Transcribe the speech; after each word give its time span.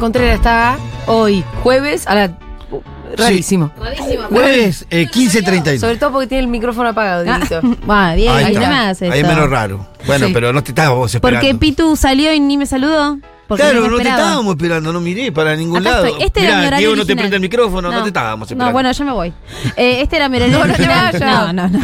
Contreras 0.00 0.36
está 0.36 0.78
hoy, 1.06 1.44
jueves, 1.62 2.06
a 2.06 2.14
la. 2.14 2.30
Rarísimo. 3.16 3.70
Jueves 4.30 4.86
eh, 4.90 5.06
15.32. 5.12 5.78
Sobre 5.80 5.96
todo 5.96 6.12
porque 6.12 6.26
tiene 6.28 6.42
el 6.44 6.48
micrófono 6.48 6.88
apagado, 6.90 7.24
Dieguito. 7.24 7.60
Va, 7.90 8.14
bien, 8.14 8.32
Ahí 8.32 8.44
ahí 8.44 8.54
no 8.54 8.60
me 8.60 8.66
hagas 8.66 9.02
Ahí 9.02 9.10
esto. 9.10 9.28
menos 9.28 9.50
raro. 9.50 9.86
Bueno, 10.06 10.28
Sí. 10.28 10.32
pero 10.32 10.52
no 10.52 10.62
te 10.62 10.70
estábamos 10.70 11.12
esperando. 11.14 11.40
Porque 11.46 11.58
Pitu 11.58 11.96
salió 11.96 12.32
y 12.32 12.38
ni 12.40 12.56
me 12.56 12.66
saludó. 12.66 13.18
Porque 13.50 13.64
Claro, 13.64 13.80
me 13.82 13.88
no 13.88 13.96
te 13.96 14.02
estábamos 14.08 14.54
esperando, 14.54 14.92
no 14.92 15.00
miré 15.00 15.32
para 15.32 15.56
ningún 15.56 15.78
Acá 15.78 15.90
lado. 15.90 16.06
estoy. 16.06 16.22
Este 16.22 16.44
era 16.44 16.60
mi 16.60 16.66
horario 16.66 16.78
Diego 16.78 16.92
no 16.92 16.96
te 16.98 17.00
original. 17.02 17.18
prende 17.22 17.36
el 17.36 17.42
micrófono, 17.42 17.90
no, 17.90 18.02
te 18.02 18.08
estábamos 18.08 18.46
esperando. 18.46 18.64
No, 18.66 18.72
bueno, 18.72 18.92
yo 18.92 19.04
me 19.04 19.12
voy. 19.12 19.32
Eh, 19.76 20.02
este 20.02 20.14
era 20.16 20.28
mi 20.28 20.36
horario 20.36 20.56
No, 20.60 20.64
no 20.66 20.72
original. 20.72 21.16
No, 21.20 21.52
no, 21.52 21.68
no. 21.68 21.80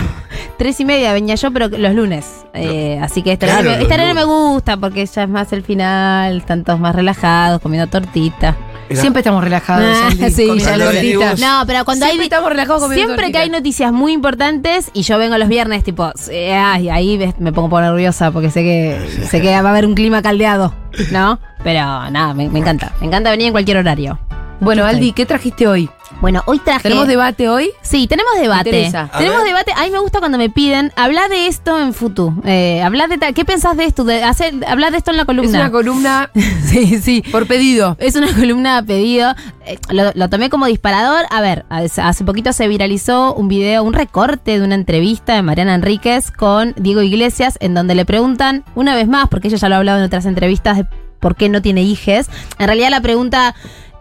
Tres 0.58 0.78
y 0.78 0.84
media 0.84 1.12
venía 1.12 1.34
yo, 1.34 1.50
pero 1.50 1.66
los 1.68 1.92
lunes. 1.92 2.24
Eh, 2.54 3.00
así 3.02 3.22
que 3.22 3.32
este 3.32 3.46
Claro, 3.46 3.68
este 3.72 3.98
me 3.98 4.08
lunes. 4.08 4.24
gusta 4.26 4.76
porque 4.76 5.04
ya 5.04 5.24
es 5.24 5.28
más 5.28 5.52
el 5.52 5.64
final, 5.64 6.36
están 6.38 6.62
todos 6.62 6.78
más 6.78 6.94
relajados, 6.94 7.60
comiendo 7.60 7.88
tortita. 7.88 8.56
Era- 8.88 9.00
Siempre 9.00 9.20
estamos 9.20 9.42
relajados. 9.42 9.84
Ah, 9.84 10.06
Andy, 10.12 10.30
sí, 10.30 10.48
ya 10.60 10.76
lo. 10.76 10.84
No, 10.86 11.64
pero 11.66 11.84
cuando 11.84 12.06
Siempre 12.06 12.22
hay 12.22 12.26
estamos 12.28 12.48
relajados 12.48 12.80
comiendo 12.82 13.08
Siempre 13.08 13.32
que 13.32 13.38
hay 13.38 13.50
noticias 13.50 13.92
muy 13.92 14.12
importantes 14.12 14.90
y 14.92 15.02
yo 15.02 15.18
vengo 15.18 15.36
los 15.36 15.48
viernes, 15.48 15.82
tipo, 15.82 16.12
eh, 16.30 16.54
ay, 16.54 16.88
ahí 16.88 17.18
me 17.40 17.52
pongo 17.52 17.64
un 17.66 17.70
poco 17.70 17.80
nerviosa 17.82 18.30
porque 18.30 18.48
sé 18.50 18.62
que, 18.62 19.26
sé 19.28 19.40
que 19.42 19.50
va 19.60 19.68
a 19.68 19.72
haber 19.72 19.86
un 19.86 19.94
clima 19.96 20.22
caldeado, 20.22 20.72
¿no? 21.12 21.38
Pero 21.62 22.10
nada, 22.10 22.34
me, 22.34 22.48
me 22.48 22.58
encanta. 22.58 22.92
Me 23.00 23.06
encanta 23.06 23.30
venir 23.30 23.48
en 23.48 23.52
cualquier 23.52 23.78
horario. 23.78 24.18
Bueno, 24.60 24.84
Aldi. 24.84 25.12
¿qué 25.12 25.26
trajiste 25.26 25.66
hoy? 25.68 25.90
Bueno, 26.20 26.42
hoy 26.46 26.58
traje. 26.58 26.82
¿Tenemos 26.84 27.06
debate 27.06 27.48
hoy? 27.48 27.70
Sí, 27.82 28.06
tenemos 28.06 28.32
debate. 28.40 28.70
Tenemos 28.70 29.12
ver. 29.38 29.46
debate. 29.46 29.72
A 29.76 29.84
mí 29.84 29.90
me 29.90 29.98
gusta 29.98 30.18
cuando 30.18 30.38
me 30.38 30.48
piden, 30.48 30.90
habla 30.96 31.28
de 31.28 31.46
esto 31.46 31.78
en 31.78 31.92
Futu. 31.92 32.32
Eh, 32.44 32.80
habla 32.82 33.06
de 33.06 33.18
tal- 33.18 33.34
¿Qué 33.34 33.44
pensás 33.44 33.76
de 33.76 33.84
esto? 33.84 34.02
De 34.04 34.24
hacer, 34.24 34.54
habla 34.66 34.90
de 34.90 34.96
esto 34.96 35.10
en 35.10 35.18
la 35.18 35.26
columna. 35.26 35.50
Es 35.50 35.54
una 35.54 35.70
columna 35.70 36.30
sí, 36.64 36.98
sí. 37.00 37.22
por 37.30 37.46
pedido. 37.46 37.96
Es 38.00 38.16
una 38.16 38.32
columna 38.32 38.78
a 38.78 38.82
pedido. 38.82 39.34
Eh, 39.66 39.78
lo, 39.90 40.10
lo 40.14 40.28
tomé 40.30 40.48
como 40.48 40.66
disparador. 40.66 41.26
A 41.30 41.40
ver, 41.42 41.66
hace 41.68 42.00
hace 42.00 42.24
poquito 42.24 42.52
se 42.54 42.66
viralizó 42.66 43.34
un 43.34 43.48
video, 43.48 43.82
un 43.84 43.92
recorte 43.92 44.58
de 44.58 44.64
una 44.64 44.74
entrevista 44.74 45.34
de 45.34 45.42
Mariana 45.42 45.74
Enríquez 45.74 46.30
con 46.30 46.72
Diego 46.78 47.02
Iglesias, 47.02 47.58
en 47.60 47.74
donde 47.74 47.94
le 47.94 48.06
preguntan, 48.06 48.64
una 48.74 48.94
vez 48.94 49.06
más, 49.06 49.28
porque 49.28 49.48
ella 49.48 49.58
ya 49.58 49.68
lo 49.68 49.74
ha 49.74 49.78
hablado 49.78 49.98
en 49.98 50.04
otras 50.04 50.24
entrevistas, 50.24 50.78
de 50.78 50.86
por 51.20 51.36
qué 51.36 51.48
no 51.48 51.60
tiene 51.62 51.82
hijes. 51.82 52.28
En 52.58 52.66
realidad 52.66 52.90
la 52.90 53.00
pregunta 53.00 53.54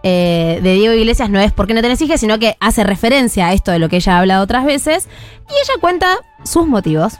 eh, 0.06 0.60
de 0.62 0.74
Diego 0.74 0.94
Iglesias 0.94 1.28
no 1.30 1.40
es 1.40 1.52
por 1.52 1.66
qué 1.66 1.74
no 1.74 1.82
tenés 1.82 2.00
hijes, 2.00 2.20
sino 2.20 2.38
que 2.38 2.56
hace 2.60 2.84
referencia 2.84 3.48
a 3.48 3.52
esto 3.52 3.70
de 3.72 3.78
lo 3.78 3.88
que 3.88 3.96
ella 3.96 4.16
ha 4.16 4.20
hablado 4.20 4.44
otras 4.44 4.64
veces. 4.64 5.08
Y 5.48 5.52
ella 5.52 5.80
cuenta 5.80 6.16
sus 6.44 6.66
motivos. 6.66 7.14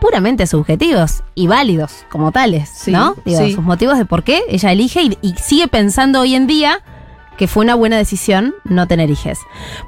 Puramente 0.00 0.48
subjetivos 0.48 1.22
y 1.36 1.46
válidos 1.46 2.04
como 2.10 2.32
tales, 2.32 2.68
Sí, 2.74 2.90
¿no? 2.90 3.14
Digo, 3.24 3.38
sí. 3.38 3.52
sus 3.54 3.62
motivos 3.62 3.96
de 3.98 4.04
por 4.04 4.24
qué 4.24 4.42
ella 4.48 4.72
elige 4.72 5.00
y, 5.02 5.16
y 5.22 5.34
sigue 5.36 5.68
pensando 5.68 6.20
hoy 6.20 6.34
en 6.34 6.48
día 6.48 6.80
que 7.38 7.46
fue 7.46 7.62
una 7.64 7.76
buena 7.76 7.96
decisión 7.98 8.52
no 8.64 8.88
tener 8.88 9.10
hijes. 9.10 9.38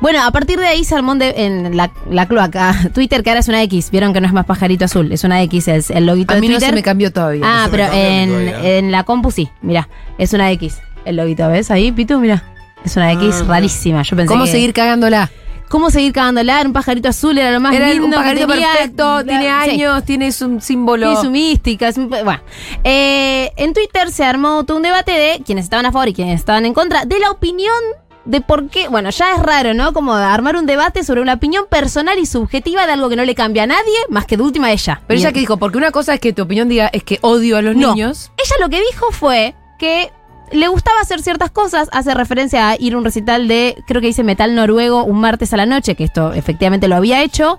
Bueno, 0.01 0.23
a 0.25 0.31
partir 0.31 0.61
de 0.61 0.67
ahí 0.69 0.85
se 0.85 0.95
armó 0.95 1.17
de- 1.17 1.35
en 1.45 1.77
la, 1.77 1.91
la 2.09 2.27
cloaca 2.27 2.75
Twitter, 2.95 3.25
que 3.25 3.31
ahora 3.31 3.41
es 3.41 3.49
una 3.49 3.61
X. 3.65 3.91
Vieron 3.91 4.13
que 4.13 4.21
no 4.21 4.29
es 4.29 4.33
más 4.33 4.47
pajarito 4.47 4.85
azul, 4.85 5.11
es 5.11 5.25
una 5.25 5.43
X, 5.43 5.67
es 5.67 5.91
el 5.91 6.07
loguito 6.07 6.33
A 6.33 6.37
de 6.37 6.41
mí 6.43 6.49
no 6.49 6.61
se 6.61 6.71
me 6.73 6.83
cambió 6.85 7.13
todavía. 7.13 7.43
ah, 7.45 7.65
No 7.67 7.71
pero 7.73 7.93
en, 7.93 8.29
todavía. 8.31 8.79
en 8.79 8.93
la 8.93 9.03
compu 9.03 9.33
sí, 9.33 9.51
mira, 9.63 9.89
es 10.17 10.33
una 10.33 10.49
X. 10.53 10.79
El 11.05 11.17
loguito, 11.17 11.49
¿ves 11.49 11.71
ahí, 11.71 11.93
Pitu? 11.93 12.19
Mira. 12.19 12.43
Es 12.85 12.97
una 12.97 13.13
X 13.13 13.37
Ah. 13.43 13.45
rarísima. 13.49 14.03
Yo 14.03 14.17
pensé 14.17 14.29
¿Cómo 14.33 14.45
que- 14.45 14.51
seguir 14.51 14.73
cagándola? 14.73 15.31
¿Cómo 15.71 15.91
seguir 15.91 16.13
cagándola? 16.13 16.61
Era 16.61 16.69
un 16.69 16.73
pajarito 16.75 17.09
azul, 17.09 17.37
era 17.39 17.51
lo 17.51 17.59
más 17.59 17.75
Era 17.75 17.89
lindo 17.89 18.05
un 18.05 18.11
que 18.11 18.17
pajarito 18.17 18.47
tenía. 18.47 18.69
perfecto, 18.73 19.17
La- 19.17 19.25
tiene 19.25 19.45
sí. 19.45 19.49
años, 19.71 20.05
tiene 20.05 20.31
un 20.43 20.61
símbolo. 20.61 21.07
Tiene 21.09 21.23
su 21.23 21.31
mística. 21.31 21.91
bueno, 21.97 22.41
Eh, 22.85 23.51
en 23.57 23.73
Twitter 23.73 24.11
se 24.11 24.25
armó 24.25 24.65
todo 24.65 24.77
un 24.77 24.83
debate 24.83 25.13
de 25.13 25.43
quienes 25.45 25.65
estaban 25.65 25.87
a 25.87 25.93
favor 25.93 26.09
y 26.09 26.13
quienes 26.15 26.39
estaban 26.39 26.67
en 26.67 26.75
contra 26.75 27.05
de 27.07 27.19
la 27.19 27.31
opinión 27.31 27.75
de 28.27 28.41
por 28.41 28.69
qué. 28.69 28.89
Bueno, 28.89 29.11
ya 29.11 29.35
es 29.35 29.43
raro, 29.43 29.75
¿no? 29.75 29.93
Como 29.93 30.13
armar 30.15 30.57
un 30.57 30.67
debate 30.67 31.03
sobre 31.05 31.21
una 31.23 31.35
opinión 31.35 31.65
personal 31.69 32.19
y 32.19 32.27
subjetiva 32.27 32.87
de 32.87 32.93
algo 32.93 33.09
que 33.09 33.17
no 33.17 33.25
le 33.25 33.35
cambia 33.35 33.65
a 33.65 33.67
nadie, 33.67 33.97
más 34.11 34.27
que 34.27 34.37
de 34.37 34.43
última 34.43 34.71
ella. 34.71 35.01
Pero 35.07 35.19
ella 35.19 35.33
que 35.33 35.41
dijo, 35.41 35.57
porque 35.57 35.79
una 35.79 35.91
cosa 35.91 36.15
es 36.15 36.21
que 36.21 36.33
tu 36.33 36.43
opinión 36.43 36.69
diga 36.69 36.89
es 36.93 37.03
que 37.03 37.19
odio 37.23 37.57
a 37.57 37.63
los 37.63 37.75
No. 37.75 37.89
niños. 37.95 38.31
Ella 38.37 38.57
lo 38.61 38.69
que 38.69 38.81
dijo 38.81 39.11
fue 39.11 39.55
que 39.79 40.11
le 40.55 40.69
gustaba 40.69 41.01
hacer 41.01 41.21
ciertas 41.23 41.51
cosas, 41.51 41.89
hace 41.93 42.15
referencia 42.15 42.71
a 42.71 42.77
ir 42.79 42.95
a 42.95 42.99
un 42.99 43.05
recital 43.05 43.49
de, 43.49 43.77
creo 43.87 44.01
que 44.01 44.07
dice 44.09 44.23
Metal 44.25 44.55
Noruego, 44.55 45.05
un 45.05 45.21
martes 45.21 45.53
a 45.53 45.57
la 45.57 45.67
noche, 45.67 45.95
que 45.95 46.05
esto 46.05 46.33
efectivamente 46.33 46.89
lo 46.89 46.97
había 46.97 47.23
hecho, 47.23 47.59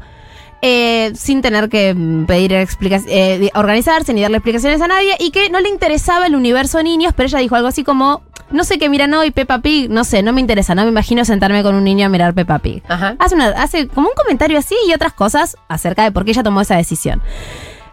eh, 0.62 1.12
sin 1.16 1.42
tener 1.42 1.70
que 1.70 1.94
mm, 1.94 2.26
pedir 2.26 2.54
explicaciones, 2.54 3.52
organizarse 3.54 4.14
ni 4.14 4.22
darle 4.22 4.38
explicaciones 4.38 4.82
a 4.82 4.88
nadie, 4.88 5.16
y 5.20 5.32
que 5.32 5.50
no 5.50 5.60
le 5.60 5.70
interesaba 5.70 6.26
el 6.28 6.36
universo 6.36 6.82
niños, 6.82 7.14
pero 7.16 7.28
ella 7.28 7.40
dijo 7.40 7.56
algo 7.56 7.68
así 7.68 7.84
como, 7.84 8.24
no 8.52 8.64
sé 8.64 8.78
qué 8.80 8.90
miran 8.90 9.14
hoy, 9.14 9.32
Peppa 9.32 9.60
Pig, 9.60 9.90
no 9.90 10.04
sé, 10.04 10.24
no 10.24 10.32
me 10.34 10.42
interesa, 10.42 10.74
no 10.76 10.84
me 10.84 10.90
imagino 10.90 11.26
sentarme 11.26 11.62
con 11.64 11.76
un 11.76 11.84
niño 11.84 12.06
a 12.06 12.10
mirar 12.10 12.34
Peppa 12.34 12.60
Pig. 12.60 12.82
Ajá. 12.88 13.16
Hace, 13.20 13.36
una- 13.36 13.50
hace 13.50 13.88
como 13.88 14.08
un 14.08 14.14
comentario 14.16 14.58
así 14.58 14.76
y 14.88 14.94
otras 14.94 15.14
cosas 15.14 15.58
acerca 15.68 16.04
de 16.04 16.12
por 16.12 16.26
qué 16.26 16.32
ella 16.32 16.44
tomó 16.44 16.62
esa 16.62 16.76
decisión. 16.78 17.22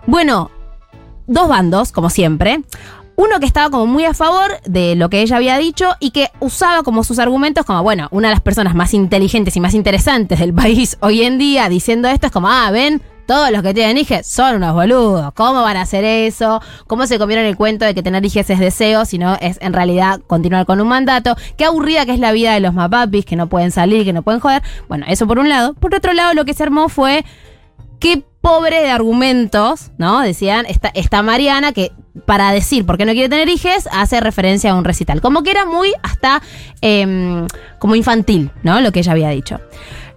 Bueno, 0.06 0.50
dos 1.26 1.48
bandos, 1.48 1.92
como 1.92 2.10
siempre. 2.10 2.62
Uno 3.16 3.40
que 3.40 3.46
estaba 3.46 3.70
como 3.70 3.86
muy 3.86 4.04
a 4.04 4.14
favor 4.14 4.60
de 4.64 4.94
lo 4.96 5.10
que 5.10 5.20
ella 5.20 5.36
había 5.36 5.58
dicho 5.58 5.94
y 6.00 6.10
que 6.10 6.30
usaba 6.40 6.82
como 6.82 7.04
sus 7.04 7.18
argumentos 7.18 7.66
como, 7.66 7.82
bueno, 7.82 8.08
una 8.10 8.28
de 8.28 8.34
las 8.34 8.40
personas 8.40 8.74
más 8.74 8.94
inteligentes 8.94 9.56
y 9.56 9.60
más 9.60 9.74
interesantes 9.74 10.38
del 10.38 10.54
país 10.62 10.96
hoy 11.00 11.22
en 11.22 11.38
día 11.38 11.68
diciendo 11.68 12.08
esto 12.08 12.26
es 12.26 12.32
como, 12.32 12.48
ah, 12.48 12.70
ven, 12.70 13.02
todos 13.26 13.50
los 13.50 13.62
que 13.62 13.72
tienen 13.72 13.98
hijes 13.98 14.26
son 14.26 14.56
unos 14.56 14.74
boludos. 14.74 15.32
¿Cómo 15.34 15.62
van 15.62 15.76
a 15.76 15.82
hacer 15.82 16.04
eso? 16.04 16.60
¿Cómo 16.86 17.06
se 17.06 17.18
comieron 17.18 17.44
el 17.44 17.56
cuento 17.56 17.84
de 17.84 17.94
que 17.94 18.02
tener 18.02 18.24
hijes 18.24 18.50
es 18.50 18.58
deseo, 18.58 19.04
sino 19.04 19.36
es 19.40 19.58
en 19.60 19.72
realidad 19.72 20.20
continuar 20.26 20.66
con 20.66 20.80
un 20.80 20.88
mandato? 20.88 21.36
Qué 21.56 21.64
aburrida 21.64 22.04
que 22.04 22.12
es 22.12 22.18
la 22.18 22.32
vida 22.32 22.52
de 22.52 22.60
los 22.60 22.74
mapapis, 22.74 23.24
que 23.24 23.36
no 23.36 23.48
pueden 23.48 23.70
salir, 23.70 24.04
que 24.04 24.12
no 24.12 24.22
pueden 24.22 24.40
joder. 24.40 24.62
Bueno, 24.88 25.06
eso 25.08 25.26
por 25.26 25.38
un 25.38 25.48
lado. 25.48 25.74
Por 25.74 25.94
otro 25.94 26.12
lado, 26.12 26.34
lo 26.34 26.44
que 26.44 26.54
se 26.54 26.62
armó 26.62 26.88
fue 26.88 27.24
qué 28.02 28.24
pobre 28.40 28.82
de 28.82 28.90
argumentos, 28.90 29.92
¿no? 29.96 30.20
Decían, 30.20 30.66
esta, 30.66 31.22
Mariana 31.22 31.72
que 31.72 31.92
para 32.26 32.50
decir 32.50 32.84
por 32.84 32.98
qué 32.98 33.06
no 33.06 33.12
quiere 33.12 33.28
tener 33.28 33.48
hijes 33.48 33.88
hace 33.92 34.20
referencia 34.20 34.72
a 34.72 34.74
un 34.74 34.84
recital. 34.84 35.20
Como 35.20 35.44
que 35.44 35.52
era 35.52 35.64
muy 35.64 35.92
hasta 36.02 36.42
em, 36.80 37.46
como 37.78 37.94
infantil, 37.94 38.50
¿no? 38.64 38.80
Lo 38.80 38.90
que 38.90 38.98
ella 38.98 39.12
había 39.12 39.28
dicho. 39.28 39.60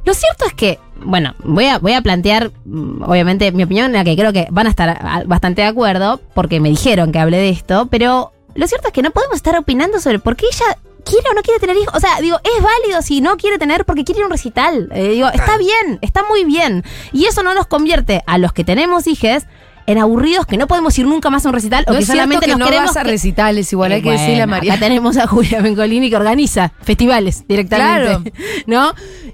Lo 0.03 0.15
cierto 0.15 0.45
es 0.45 0.53
que, 0.53 0.79
bueno, 1.03 1.35
voy 1.43 1.65
a, 1.65 1.77
voy 1.77 1.93
a 1.93 2.01
plantear, 2.01 2.51
mm, 2.65 3.03
obviamente, 3.03 3.51
mi 3.51 3.63
opinión, 3.63 3.85
en 3.87 3.93
la 3.93 4.03
que 4.03 4.15
creo 4.15 4.33
que 4.33 4.47
van 4.49 4.65
a 4.65 4.71
estar 4.71 5.27
bastante 5.27 5.61
de 5.61 5.67
acuerdo, 5.67 6.19
porque 6.33 6.59
me 6.59 6.69
dijeron 6.69 7.11
que 7.11 7.19
hable 7.19 7.37
de 7.37 7.49
esto, 7.49 7.87
pero 7.91 8.33
lo 8.55 8.67
cierto 8.67 8.87
es 8.87 8.93
que 8.93 9.03
no 9.03 9.11
podemos 9.11 9.35
estar 9.35 9.55
opinando 9.57 9.99
sobre 9.99 10.17
por 10.17 10.35
qué 10.35 10.47
ella 10.51 10.77
quiere 11.05 11.29
o 11.29 11.33
no 11.33 11.41
quiere 11.41 11.59
tener 11.59 11.77
hijos. 11.77 11.93
O 11.95 11.99
sea, 11.99 12.19
digo, 12.19 12.37
es 12.43 12.63
válido 12.63 13.01
si 13.01 13.21
no 13.21 13.37
quiere 13.37 13.57
tener 13.57 13.85
porque 13.85 14.03
quiere 14.03 14.19
ir 14.19 14.23
a 14.23 14.27
un 14.27 14.31
recital. 14.31 14.89
Eh, 14.93 15.09
digo, 15.09 15.29
está 15.29 15.57
bien, 15.57 15.99
está 16.01 16.23
muy 16.27 16.43
bien. 16.43 16.83
Y 17.13 17.25
eso 17.25 17.43
no 17.43 17.53
nos 17.53 17.67
convierte 17.67 18.21
a 18.27 18.37
los 18.37 18.51
que 18.51 18.63
tenemos 18.65 19.07
hijos 19.07 19.43
en 19.87 19.99
aburridos 19.99 20.47
que 20.47 20.57
no 20.57 20.65
podemos 20.65 20.97
ir 20.97 21.05
nunca 21.05 21.29
más 21.29 21.45
a 21.45 21.49
un 21.49 21.53
recital 21.53 21.85
No 21.87 21.93
o 21.93 21.97
que 21.99 22.05
solamente 22.07 22.47
que 22.47 22.51
nos 22.53 22.59
no 22.59 22.65
queremos 22.65 22.87
vas 22.87 22.97
a 22.97 23.03
que- 23.03 23.11
recitales, 23.11 23.71
igual 23.71 23.91
hay 23.91 23.99
Eh, 23.99 24.01
que 24.03 24.11
decirle 24.11 24.41
a 24.41 24.47
María. 24.47 24.73
Acá 24.73 24.79
tenemos 24.87 25.15
a 25.17 25.27
Julia 25.27 25.61
Bencolini 25.61 26.09
que 26.09 26.15
organiza 26.15 26.73
festivales 26.81 27.47
directamente. 27.47 28.33
¿No? 28.65 28.93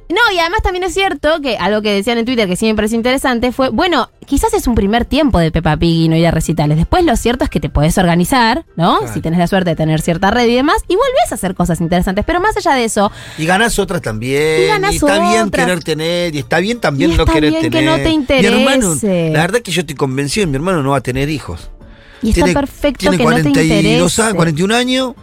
No, 0.09 0.19
y 0.35 0.39
además 0.39 0.59
también 0.61 0.83
es 0.83 0.93
cierto 0.93 1.39
que 1.39 1.55
algo 1.57 1.81
que 1.81 1.93
decían 1.93 2.17
en 2.17 2.25
Twitter 2.25 2.49
que 2.49 2.57
sí 2.57 2.65
me 2.65 2.75
pareció 2.75 2.97
interesante 2.97 3.53
fue, 3.53 3.69
bueno, 3.69 4.09
quizás 4.31 4.53
es 4.53 4.66
un 4.66 4.75
primer 4.75 5.03
tiempo 5.03 5.40
de 5.40 5.52
Peppa 5.52 5.75
Pig 5.75 6.03
y 6.06 6.08
no 6.08 6.16
ir 6.16 6.25
a 6.25 6.31
recitales. 6.31 6.78
Después 6.78 7.03
lo 7.03 7.18
cierto 7.18 7.44
es 7.44 7.50
que 7.50 7.59
te 7.59 7.68
puedes 7.68 7.97
organizar, 7.97 8.64
¿no? 8.78 9.00
Claro. 9.00 9.14
Si 9.14 9.19
tenés 9.19 9.40
la 9.40 9.47
suerte 9.47 9.72
de 9.72 9.75
tener 9.75 10.00
cierta 10.00 10.31
red 10.31 10.47
y 10.47 10.56
demás, 10.56 10.78
y 10.88 10.96
volvés 10.96 11.34
a 11.34 11.36
hacer 11.36 11.54
cosas 11.54 11.81
interesantes. 11.81 12.24
Pero 12.25 12.39
más 12.39 12.56
allá 12.56 12.74
de 12.75 12.86
eso, 12.86 13.12
Y 13.38 13.45
ganás 13.45 13.78
otras 13.78 14.01
también. 14.01 14.62
Y 14.63 14.68
ganás 14.68 14.95
está 14.95 15.19
bien 15.19 15.50
querer 15.51 15.83
tener. 15.83 16.33
Y 16.33 16.38
está 16.39 16.60
bien 16.60 16.80
también 16.80 17.12
Y 17.12 17.16
no 17.18 17.24
está 17.24 17.33
querer 17.33 17.50
bien 17.50 17.62
que 17.63 17.69
tener. 17.72 17.86
no 17.86 17.95
te 17.98 18.39
Mi 18.39 18.45
hermano, 18.45 18.94
interese. 18.94 19.31
la 19.33 19.42
verdad 19.42 19.60
que 19.60 19.72
yo 19.74 19.81
estoy 19.81 19.98
convencido, 19.98 20.48
mi 20.48 20.56
hermano 20.56 20.81
no 20.81 20.92
va 20.92 20.98
a 21.00 21.01
tener 21.01 21.27
hijos. 21.30 21.69
y 22.22 22.30
está 22.30 22.45
perfecto 22.54 23.00
tiene 23.00 23.18
que 23.18 23.24
no 23.25 23.30
te 23.36 23.42
42 23.42 23.68
interese. 23.68 24.22
años, 24.22 24.34
41 24.36 24.75
años. 24.75 25.13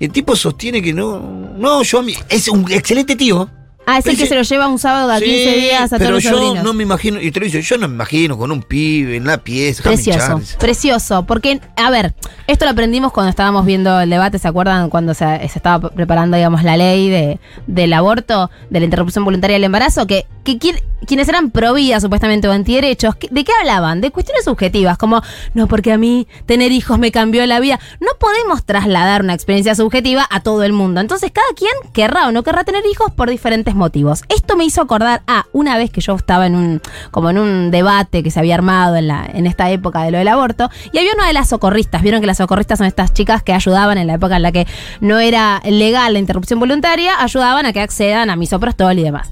Y 0.00 0.06
el 0.06 0.12
tipo 0.12 0.34
sostiene 0.34 0.80
que 0.80 0.94
no. 0.94 1.18
No, 1.20 1.82
yo 1.82 1.98
a 1.98 2.02
mí. 2.02 2.14
Es 2.30 2.48
un 2.48 2.64
excelente 2.72 3.16
tío. 3.16 3.50
Ah, 3.86 3.98
es 3.98 4.06
el 4.06 4.12
Pero 4.12 4.22
que 4.24 4.28
se 4.28 4.34
lo 4.34 4.42
lleva 4.42 4.66
un 4.68 4.78
sábado 4.80 5.12
a 5.12 5.18
15 5.20 5.30
Sí, 5.54 5.60
días 5.60 5.84
a 5.84 5.88
todos 5.96 5.98
pero 6.00 6.10
los 6.16 6.22
yo 6.24 6.30
sobrinos. 6.30 6.64
no 6.64 6.74
me 6.74 6.82
imagino, 6.82 7.20
y 7.20 7.30
te 7.30 7.38
lo 7.40 7.46
dice, 7.46 7.62
yo 7.62 7.78
no 7.78 7.86
me 7.86 7.94
imagino 7.94 8.36
con 8.36 8.50
un 8.50 8.62
pibe 8.62 9.16
en 9.16 9.26
la 9.26 9.38
pieza. 9.38 9.82
Precioso, 9.84 10.40
precioso. 10.58 11.24
Porque, 11.24 11.60
a 11.76 11.90
ver, 11.90 12.12
esto 12.48 12.64
lo 12.64 12.72
aprendimos 12.72 13.12
cuando 13.12 13.30
estábamos 13.30 13.64
viendo 13.64 14.00
el 14.00 14.10
debate, 14.10 14.38
¿se 14.40 14.48
acuerdan? 14.48 14.90
Cuando 14.90 15.14
se, 15.14 15.24
se 15.48 15.58
estaba 15.58 15.88
preparando, 15.90 16.36
digamos, 16.36 16.64
la 16.64 16.76
ley 16.76 17.08
de, 17.08 17.38
del 17.68 17.92
aborto, 17.92 18.50
de 18.70 18.80
la 18.80 18.84
interrupción 18.86 19.24
voluntaria 19.24 19.54
del 19.54 19.64
embarazo, 19.64 20.06
que 20.06 20.26
que 20.46 20.58
quien- 20.58 20.80
quienes 21.06 21.28
eran 21.28 21.50
pro 21.50 21.74
vida, 21.74 22.00
supuestamente, 22.00 22.48
o 22.48 22.52
antiderechos, 22.52 23.16
¿qué- 23.16 23.28
¿de 23.30 23.44
qué 23.44 23.52
hablaban? 23.60 24.00
De 24.00 24.10
cuestiones 24.10 24.44
subjetivas, 24.44 24.96
como, 24.96 25.20
no, 25.52 25.66
porque 25.66 25.92
a 25.92 25.98
mí 25.98 26.26
tener 26.46 26.72
hijos 26.72 26.98
me 26.98 27.12
cambió 27.12 27.44
la 27.46 27.60
vida. 27.60 27.78
No 28.00 28.12
podemos 28.18 28.64
trasladar 28.64 29.22
una 29.22 29.34
experiencia 29.34 29.74
subjetiva 29.74 30.26
a 30.30 30.40
todo 30.40 30.62
el 30.62 30.72
mundo. 30.72 31.00
Entonces, 31.00 31.30
cada 31.32 31.46
quien 31.54 31.72
querrá 31.92 32.28
o 32.28 32.32
no 32.32 32.42
querrá 32.42 32.64
tener 32.64 32.84
hijos 32.90 33.12
por 33.12 33.28
diferentes 33.28 33.74
motivos. 33.74 34.22
Esto 34.28 34.56
me 34.56 34.64
hizo 34.64 34.80
acordar 34.80 35.22
a 35.26 35.44
una 35.52 35.76
vez 35.76 35.90
que 35.90 36.00
yo 36.00 36.14
estaba 36.14 36.46
en 36.46 36.54
un, 36.54 36.80
como 37.10 37.28
en 37.30 37.38
un 37.38 37.70
debate 37.70 38.22
que 38.22 38.30
se 38.30 38.38
había 38.38 38.54
armado 38.54 38.96
en, 38.96 39.08
la, 39.08 39.28
en 39.32 39.46
esta 39.46 39.70
época 39.70 40.02
de 40.02 40.12
lo 40.12 40.18
del 40.18 40.28
aborto, 40.28 40.70
y 40.92 40.98
había 40.98 41.12
una 41.14 41.26
de 41.26 41.32
las 41.34 41.48
socorristas. 41.48 42.02
Vieron 42.02 42.20
que 42.20 42.26
las 42.26 42.38
socorristas 42.38 42.78
son 42.78 42.86
estas 42.86 43.12
chicas 43.12 43.42
que 43.42 43.52
ayudaban 43.52 43.98
en 43.98 44.06
la 44.06 44.14
época 44.14 44.36
en 44.36 44.42
la 44.42 44.52
que 44.52 44.66
no 45.00 45.18
era 45.18 45.60
legal 45.64 46.12
la 46.12 46.18
interrupción 46.20 46.58
voluntaria, 46.58 47.20
ayudaban 47.20 47.66
a 47.66 47.72
que 47.72 47.80
accedan 47.80 48.30
a 48.30 48.36
misoprostol 48.36 48.98
y 48.98 49.02
demás. 49.02 49.28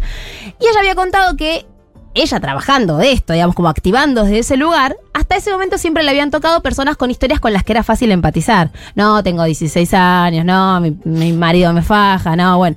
Y 0.61 0.67
ella 0.67 0.81
había 0.81 0.95
contado 1.05 1.37
que 1.37 1.67
ella 2.15 2.41
trabajando 2.41 2.97
de 2.97 3.13
esto, 3.13 3.33
digamos, 3.33 3.55
como 3.55 3.69
activando 3.69 4.23
desde 4.23 4.39
ese 4.39 4.57
lugar, 4.57 4.97
hasta 5.13 5.37
ese 5.37 5.51
momento 5.51 5.79
siempre 5.79 6.03
le 6.03 6.11
habían 6.11 6.31
tocado 6.31 6.63
personas 6.63 6.97
con 6.97 7.11
historias 7.11 7.41
con 7.41 7.53
las 7.53 7.65
que 7.65 7.73
era 7.73 7.83
fácil 7.83 8.11
empatizar. 8.13 8.71
No, 8.95 9.23
tengo 9.23 9.43
16 9.45 9.93
años, 9.95 10.45
no, 10.45 10.81
mi, 10.81 10.97
mi 11.05 11.33
marido 11.33 11.73
me 11.73 11.83
faja, 11.83 12.37
no, 12.37 12.57
bueno. 12.57 12.77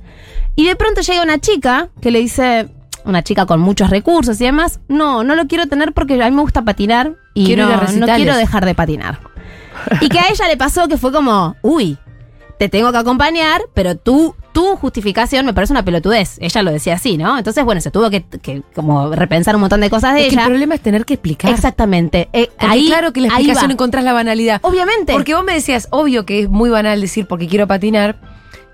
Y 0.56 0.66
de 0.66 0.76
pronto 0.76 1.00
llega 1.00 1.22
una 1.22 1.38
chica 1.38 1.88
que 2.02 2.10
le 2.10 2.18
dice, 2.18 2.68
una 3.04 3.22
chica 3.22 3.46
con 3.46 3.60
muchos 3.60 3.90
recursos 3.90 4.40
y 4.40 4.44
demás, 4.44 4.80
no, 4.88 5.22
no 5.24 5.34
lo 5.36 5.46
quiero 5.46 5.66
tener 5.66 5.92
porque 5.92 6.20
a 6.22 6.28
mí 6.28 6.34
me 6.36 6.42
gusta 6.42 6.62
patinar 6.62 7.14
y 7.32 7.46
Quiero 7.46 7.66
no, 7.66 7.76
no 7.76 7.80
recitales". 7.80 8.16
quiero 8.16 8.36
dejar 8.36 8.66
de 8.66 8.74
patinar. 8.74 9.20
Y 10.00 10.08
que 10.08 10.18
a 10.18 10.28
ella 10.30 10.48
le 10.48 10.56
pasó 10.56 10.88
que 10.88 10.98
fue 10.98 11.12
como, 11.12 11.54
uy, 11.62 11.96
te 12.58 12.68
tengo 12.68 12.90
que 12.90 12.98
acompañar, 12.98 13.62
pero 13.72 13.96
tú, 13.96 14.34
tu 14.58 14.74
justificación 14.76 15.46
me 15.46 15.54
parece 15.54 15.72
una 15.72 15.84
pelotudez. 15.84 16.36
Ella 16.40 16.64
lo 16.64 16.72
decía 16.72 16.94
así, 16.94 17.16
¿no? 17.16 17.38
Entonces, 17.38 17.64
bueno, 17.64 17.80
se 17.80 17.92
tuvo 17.92 18.10
que, 18.10 18.24
que 18.42 18.62
como 18.74 19.14
repensar 19.14 19.54
un 19.54 19.60
montón 19.60 19.80
de 19.80 19.88
cosas 19.88 20.14
de 20.14 20.22
Es 20.22 20.26
que 20.26 20.32
ella. 20.32 20.42
el 20.42 20.48
problema 20.48 20.74
es 20.74 20.80
tener 20.80 21.04
que 21.04 21.14
explicar. 21.14 21.52
Exactamente. 21.52 22.28
Eh, 22.32 22.48
ahí, 22.58 22.88
claro 22.88 23.12
que 23.12 23.20
la 23.20 23.28
explicación 23.28 23.70
encontrás 23.70 24.02
la 24.02 24.12
banalidad. 24.12 24.58
Obviamente. 24.64 25.12
Porque 25.12 25.32
vos 25.36 25.44
me 25.44 25.54
decías, 25.54 25.86
obvio 25.92 26.26
que 26.26 26.40
es 26.40 26.48
muy 26.48 26.70
banal 26.70 27.00
decir 27.00 27.28
porque 27.28 27.46
quiero 27.46 27.68
patinar. 27.68 28.16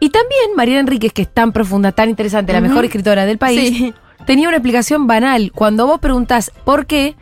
Y 0.00 0.08
también 0.08 0.56
Mariana 0.56 0.80
Enríquez, 0.80 1.12
que 1.12 1.20
es 1.20 1.28
tan 1.28 1.52
profunda, 1.52 1.92
tan 1.92 2.08
interesante, 2.08 2.54
la 2.54 2.62
mejor 2.62 2.86
escritora 2.86 3.26
del 3.26 3.36
país, 3.36 3.76
Sí. 3.76 3.92
tenía 4.24 4.48
una 4.48 4.56
explicación 4.56 5.06
banal. 5.06 5.52
Cuando 5.54 5.86
vos 5.86 6.00
preguntás 6.00 6.50
por 6.64 6.86
qué, 6.86 7.14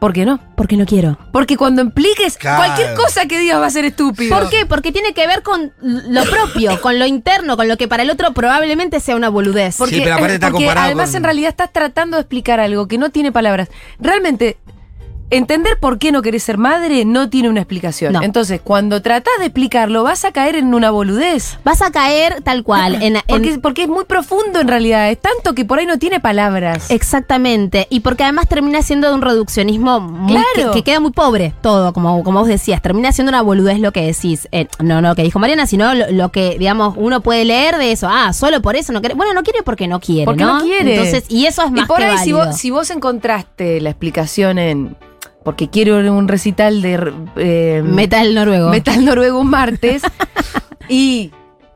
¿por 0.00 0.12
qué 0.12 0.24
no? 0.24 0.40
Porque 0.56 0.76
no 0.76 0.86
quiero. 0.86 1.16
Porque 1.30 1.56
cuando 1.56 1.82
impliques 1.82 2.36
Claro. 2.36 2.56
cualquier 2.64 2.94
cosa 2.94 3.26
que 3.26 3.38
digas 3.38 3.60
va 3.60 3.66
a 3.66 3.70
ser 3.70 3.84
estúpido. 3.84 4.36
¿Por 4.36 4.48
qué? 4.50 4.66
Porque 4.66 4.90
tiene 4.90 5.12
que 5.14 5.26
ver 5.26 5.42
con 5.42 5.72
lo 5.80 6.24
propio, 6.24 6.80
con 6.80 6.98
lo 6.98 7.06
interno, 7.06 7.56
con 7.56 7.68
lo 7.68 7.76
que 7.76 7.86
para 7.86 8.02
el 8.02 8.10
otro 8.10 8.32
probablemente 8.32 8.98
sea 8.98 9.14
una 9.14 9.28
boludez. 9.28 9.76
Porque, 9.76 9.96
Sí, 9.96 10.00
pero 10.02 10.16
aparte 10.16 10.34
está 10.34 10.48
porque 10.50 10.64
comparado 10.64 10.86
además 10.86 11.10
con- 11.10 11.16
en 11.18 11.24
realidad 11.24 11.50
estás 11.50 11.72
tratando 11.72 12.16
de 12.16 12.22
explicar 12.22 12.58
algo 12.60 12.88
que 12.88 12.98
no 12.98 13.10
tiene 13.10 13.30
palabras. 13.30 13.68
Realmente, 14.00 14.56
entender 15.30 15.78
por 15.80 15.98
qué 15.98 16.12
no 16.12 16.22
querés 16.22 16.42
ser 16.42 16.58
madre 16.58 17.04
no 17.04 17.28
tiene 17.30 17.48
una 17.48 17.60
explicación. 17.60 18.12
No. 18.12 18.22
Entonces, 18.22 18.60
cuando 18.62 19.00
tratás 19.02 19.32
de 19.38 19.46
explicarlo, 19.46 20.02
vas 20.02 20.24
a 20.24 20.32
caer 20.32 20.56
en 20.56 20.74
una 20.74 20.90
boludez. 20.90 21.58
Vas 21.64 21.82
a 21.82 21.90
caer 21.90 22.42
tal 22.42 22.62
cual. 22.64 22.96
En, 23.02 23.16
en- 23.16 23.22
Porque, 23.28 23.58
porque 23.58 23.82
es 23.84 23.88
muy 23.88 24.04
profundo 24.04 24.60
en 24.60 24.68
realidad. 24.68 25.10
Es 25.10 25.18
tanto 25.20 25.54
que 25.54 25.64
por 25.64 25.78
ahí 25.78 25.86
no 25.86 25.98
tiene 25.98 26.20
palabras. 26.20 26.90
Exactamente. 26.90 27.86
Y 27.90 28.00
porque 28.00 28.22
además 28.24 28.48
termina 28.48 28.82
siendo 28.82 29.08
de 29.08 29.14
un 29.14 29.22
reduccionismo 29.22 30.00
muy- 30.00 30.32
Claro. 30.32 30.72
que, 30.72 30.78
que 30.78 30.82
queda 30.84 31.00
muy 31.00 31.12
pobre 31.12 31.54
todo, 31.60 31.92
como, 31.92 32.22
como 32.24 32.40
vos 32.40 32.48
decías. 32.48 32.80
Termina 32.82 33.12
siendo 33.12 33.30
una 33.30 33.42
boludez 33.42 33.78
lo 33.80 33.92
que 33.92 34.02
decís. 34.06 34.48
Eh, 34.52 34.66
no, 34.78 35.00
no 35.00 35.08
lo 35.10 35.14
que 35.14 35.22
dijo 35.22 35.38
Mariana, 35.38 35.66
sino 35.66 35.94
lo, 35.94 36.10
lo 36.10 36.30
que, 36.30 36.56
digamos, 36.58 36.94
uno 36.96 37.20
puede 37.20 37.44
leer 37.44 37.76
de 37.76 37.92
eso. 37.92 38.08
Ah, 38.10 38.32
solo 38.32 38.60
por 38.62 38.76
eso 38.76 38.92
no 38.92 39.00
quiere. 39.00 39.14
Bueno, 39.14 39.32
no 39.34 39.42
quiere 39.42 39.62
porque 39.62 39.86
no 39.88 40.00
quiere. 40.00 40.24
Porque 40.24 40.44
¿no? 40.44 40.58
no 40.58 40.64
quiere. 40.64 40.96
Entonces, 40.96 41.24
y 41.28 41.46
eso 41.46 41.62
es 41.62 41.70
más 41.70 41.84
y 41.84 41.86
por 41.86 41.98
que 41.98 42.04
ahí, 42.04 42.18
si 42.18 42.32
válido. 42.32 42.46
vos, 42.46 42.56
si 42.58 42.70
vos 42.70 42.90
encontraste 42.90 43.80
la 43.80 43.90
explicación 43.90 44.58
en. 44.58 44.96
Porque 45.42 45.68
quiero 45.68 45.98
un 46.12 46.28
recital 46.28 46.82
de. 46.82 47.12
eh, 47.36 47.82
Metal 47.84 48.34
noruego. 48.34 48.70
Metal 48.70 49.04
Noruego 49.04 49.40
un 49.40 49.48
martes. 49.50 50.02
y 50.88 51.32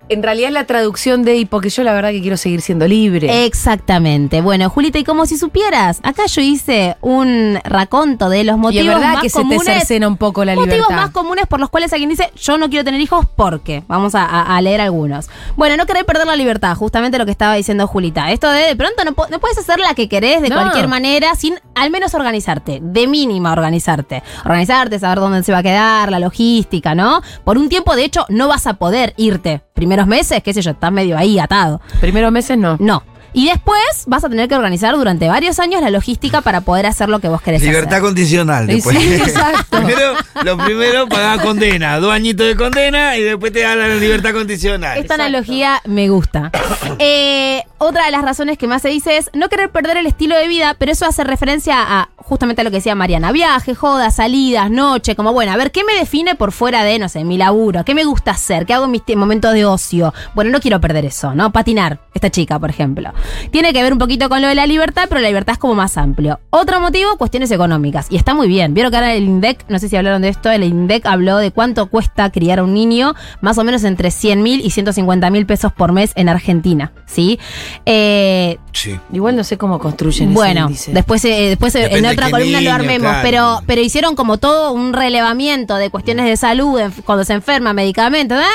en 0.09 0.23
realidad 0.23 0.49
es 0.49 0.55
la 0.55 0.65
traducción 0.67 1.23
de 1.23 1.37
y 1.37 1.45
porque 1.47 1.71
yo 1.71 1.83
la 1.83 1.93
verdad 1.95 2.11
que 2.11 2.21
quiero 2.21 2.37
seguir 2.37 2.61
siendo 2.61 2.87
libre. 2.87 3.47
Exactamente. 3.47 4.41
Bueno, 4.43 4.69
Julita, 4.69 4.99
y 4.99 5.05
como 5.05 5.25
si 5.27 5.39
supieras, 5.39 6.01
acá 6.03 6.27
yo 6.27 6.41
hice 6.43 6.97
un 7.01 7.59
raconto 7.65 8.29
de 8.29 8.45
los 8.45 8.57
y 8.57 8.59
motivos 8.59 8.87
es 8.89 8.95
verdad 8.95 9.13
más 9.15 9.23
que 9.23 9.31
se 9.31 9.39
comunes. 9.39 9.65
te 9.65 9.73
cercena 9.79 10.07
un 10.09 10.17
poco 10.17 10.45
la 10.45 10.55
motivos 10.55 10.77
libertad. 10.77 10.97
más 10.97 11.11
comunes 11.11 11.47
por 11.47 11.61
los 11.61 11.71
cuales 11.71 11.93
alguien 11.93 12.11
dice 12.11 12.31
yo 12.37 12.59
no 12.59 12.69
quiero 12.69 12.85
tener 12.85 13.01
hijos 13.01 13.27
porque 13.35 13.83
vamos 13.89 14.15
a, 14.15 14.25
a- 14.25 14.57
a 14.57 14.61
leer 14.61 14.81
algunos 14.81 15.29
bueno 15.57 15.77
no 15.77 15.87
querer 15.87 16.05
perder 16.05 16.27
la 16.27 16.37
libertad 16.37 16.75
justamente 16.77 17.19
lo 17.19 17.25
que 17.25 17.31
estaba 17.33 17.55
diciendo 17.55 17.87
Julita 17.87 18.31
esto 18.31 18.49
de 18.51 18.63
de 18.65 18.77
pronto 18.77 19.05
no, 19.05 19.15
no 19.31 19.41
puedes 19.41 19.57
hacer 19.59 19.79
la 19.81 19.95
que 19.95 20.09
querés 20.09 20.43
de 20.43 20.49
No. 20.51 20.57
cualquier 20.57 20.89
manera 20.89 21.35
sin 21.35 21.55
al 21.75 21.91
menos 21.91 22.15
organizarte 22.15 22.81
de 22.83 23.07
mínima 23.07 23.53
organizarte 23.53 24.23
organizarte 24.45 24.99
saber 24.99 25.19
dónde 25.21 25.43
se 25.43 25.53
va 25.53 25.59
a 25.59 25.63
quedar 25.63 26.11
la 26.11 26.19
logística 26.19 26.95
no 26.95 27.23
por 27.45 27.57
un 27.59 27.69
tiempo 27.69 27.97
de 27.97 28.05
hecho 28.05 28.27
no 28.29 28.49
vas 28.49 28.67
a 28.67 28.75
poder 28.75 29.15
irte 29.17 29.63
primeros 29.95 30.07
meses 30.09 30.43
qué 30.43 30.53
sé 30.53 30.61
yo 30.61 30.73
estás 30.73 30.91
medio 30.93 31.17
ahí 31.17 31.39
atado 31.39 31.81
Primeros 32.01 32.33
meses 32.33 32.59
no. 32.59 32.77
no 32.81 33.03
y 33.35 33.49
después 33.49 34.05
vas 34.07 34.25
a 34.25 34.29
tener 34.29 34.49
que 34.49 34.55
organizar 34.55 34.95
durante 34.95 35.29
varios 35.29 35.59
años 35.59 35.83
la 35.83 35.91
logística 35.91 36.41
para 36.41 36.63
poder 36.63 36.87
hacer 36.87 37.09
lo 37.09 37.19
que 37.19 37.29
vos 37.29 37.43
querés 37.43 37.63
Libertad 37.63 37.95
hacer. 37.95 38.03
condicional 38.03 38.67
después. 38.67 38.97
sí, 38.97 39.15
exacto. 39.15 39.79
primero, 39.79 40.15
lo 40.45 40.57
primero, 40.57 41.09
pagar 41.09 41.43
condena. 41.43 41.99
Dos 41.99 42.13
añitos 42.13 42.47
de 42.47 42.57
condena 42.57 43.17
y 43.17 43.23
después 43.23 43.53
te 43.53 43.61
da 43.61 43.75
la 43.75 43.89
libertad 43.97 44.33
condicional. 44.33 44.97
Esta 44.99 45.15
analogía 45.15 45.83
me 45.85 46.09
gusta. 46.09 46.51
Eh, 46.99 47.63
otra 47.79 48.05
de 48.07 48.13
las 48.13 48.23
razones 48.23 48.57
que 48.57 48.67
más 48.69 48.81
se 48.81 48.89
dice 48.89 49.17
es 49.17 49.29
no 49.35 49.49
querer 49.49 49.71
perder 49.71 49.97
el 49.97 50.07
estilo 50.07 50.37
de 50.37 50.47
vida, 50.47 50.77
pero 50.79 50.93
eso 50.93 51.07
hace 51.07 51.25
referencia 51.25 51.77
a 51.79 52.09
justamente 52.25 52.63
a 52.63 52.65
lo 52.65 52.71
que 52.71 52.77
decía 52.77 52.95
Mariana. 52.95 53.33
Viaje, 53.33 53.75
jodas, 53.75 54.17
salidas, 54.17 54.71
noche, 54.71 55.15
como 55.15 55.33
bueno, 55.33 55.53
a 55.53 55.57
ver, 55.57 55.71
¿qué 55.71 55.85
me 55.85 55.95
define 55.95 56.35
por 56.35 56.53
fuera 56.53 56.85
de, 56.85 56.99
no 56.99 57.09
sé, 57.09 57.25
mi 57.25 57.37
laburo? 57.37 57.85
¿Qué 57.85 57.95
me 57.95 58.05
gusta 58.05 58.33
hacer? 58.33 58.65
¿Qué 58.67 58.75
hago 58.75 58.87
en 58.87 58.93
mis 58.93 59.03
momentos 59.17 59.53
de 59.53 59.65
ocio? 59.67 60.15
Bueno, 60.35 60.51
no 60.51 60.61
quiero 60.61 60.81
perder 60.81 61.05
eso, 61.05 61.35
¿no? 61.35 61.53
Patinar, 61.53 62.01
esta 62.15 62.31
chica, 62.31 62.59
por 62.59 62.71
ejemplo. 62.71 63.13
Tiene 63.51 63.73
que 63.73 63.83
ver 63.83 63.93
un 63.93 63.99
poquito 63.99 64.29
con 64.29 64.43
lo 64.43 64.49
de 64.49 64.55
la 64.55 64.67
libertad, 64.67 65.05
pero 65.09 65.21
la 65.21 65.29
libertad 65.29 65.55
es 65.55 65.59
como 65.59 65.75
más 65.75 65.97
amplio. 65.97 66.41
Otro 66.51 66.81
motivo, 66.81 67.17
cuestiones 67.17 67.51
económicas. 67.51 68.07
Y 68.11 68.17
está 68.17 68.35
muy 68.35 68.49
bien. 68.49 68.75
Vieron 68.75 68.91
que 68.91 68.97
ahora 68.97 69.15
el 69.15 69.25
INDEC, 69.25 69.65
no 69.69 69.79
sé 69.79 69.89
si 69.89 69.97
hablaron 69.97 70.23
de 70.23 70.29
esto, 70.29 70.51
el 70.51 70.65
INDEC 70.65 71.07
habló 71.07 71.39
de 71.39 71.51
cuánto 71.51 71.87
cuesta 71.87 72.31
criar 72.31 72.59
a 72.59 72.63
un 72.63 72.75
niño, 72.75 73.15
más 73.41 73.59
o 73.59 73.65
menos 73.65 73.85
entre 73.85 74.11
100 74.11 74.43
mil 74.43 74.61
y 74.65 74.71
150 74.71 75.31
mil 75.31 75.47
pesos 75.47 75.73
por 75.73 75.93
mes 75.93 76.13
en 76.17 76.29
Argentina, 76.29 76.93
¿sí? 77.07 77.39
Eh, 77.87 78.59
Sí. 78.75 78.99
Igual 79.13 79.37
no 79.37 79.45
sé 79.45 79.57
cómo 79.57 79.79
construyen 79.79 80.31
ese 80.31 80.35
bueno, 80.35 80.63
índice. 80.67 80.93
después, 80.93 81.25
eh, 81.25 81.49
después 81.49 81.75
en 81.77 82.03
de 82.03 82.09
otra 82.09 82.29
columna 82.29 82.59
niño, 82.59 82.71
lo 82.71 82.75
armemos, 82.75 83.09
claro. 83.09 83.23
pero, 83.23 83.61
pero 83.67 83.81
hicieron 83.81 84.17
como 84.17 84.39
todo 84.39 84.73
un 84.73 84.93
relevamiento 84.93 85.77
de 85.77 85.91
cuestiones 85.91 86.27
de 86.27 86.37
salud, 86.37 86.81
cuando 87.05 87.25
se 87.25 87.35
enferma, 87.35 87.73
medicamentos, 87.73 88.37
¿verdad? 88.37 88.53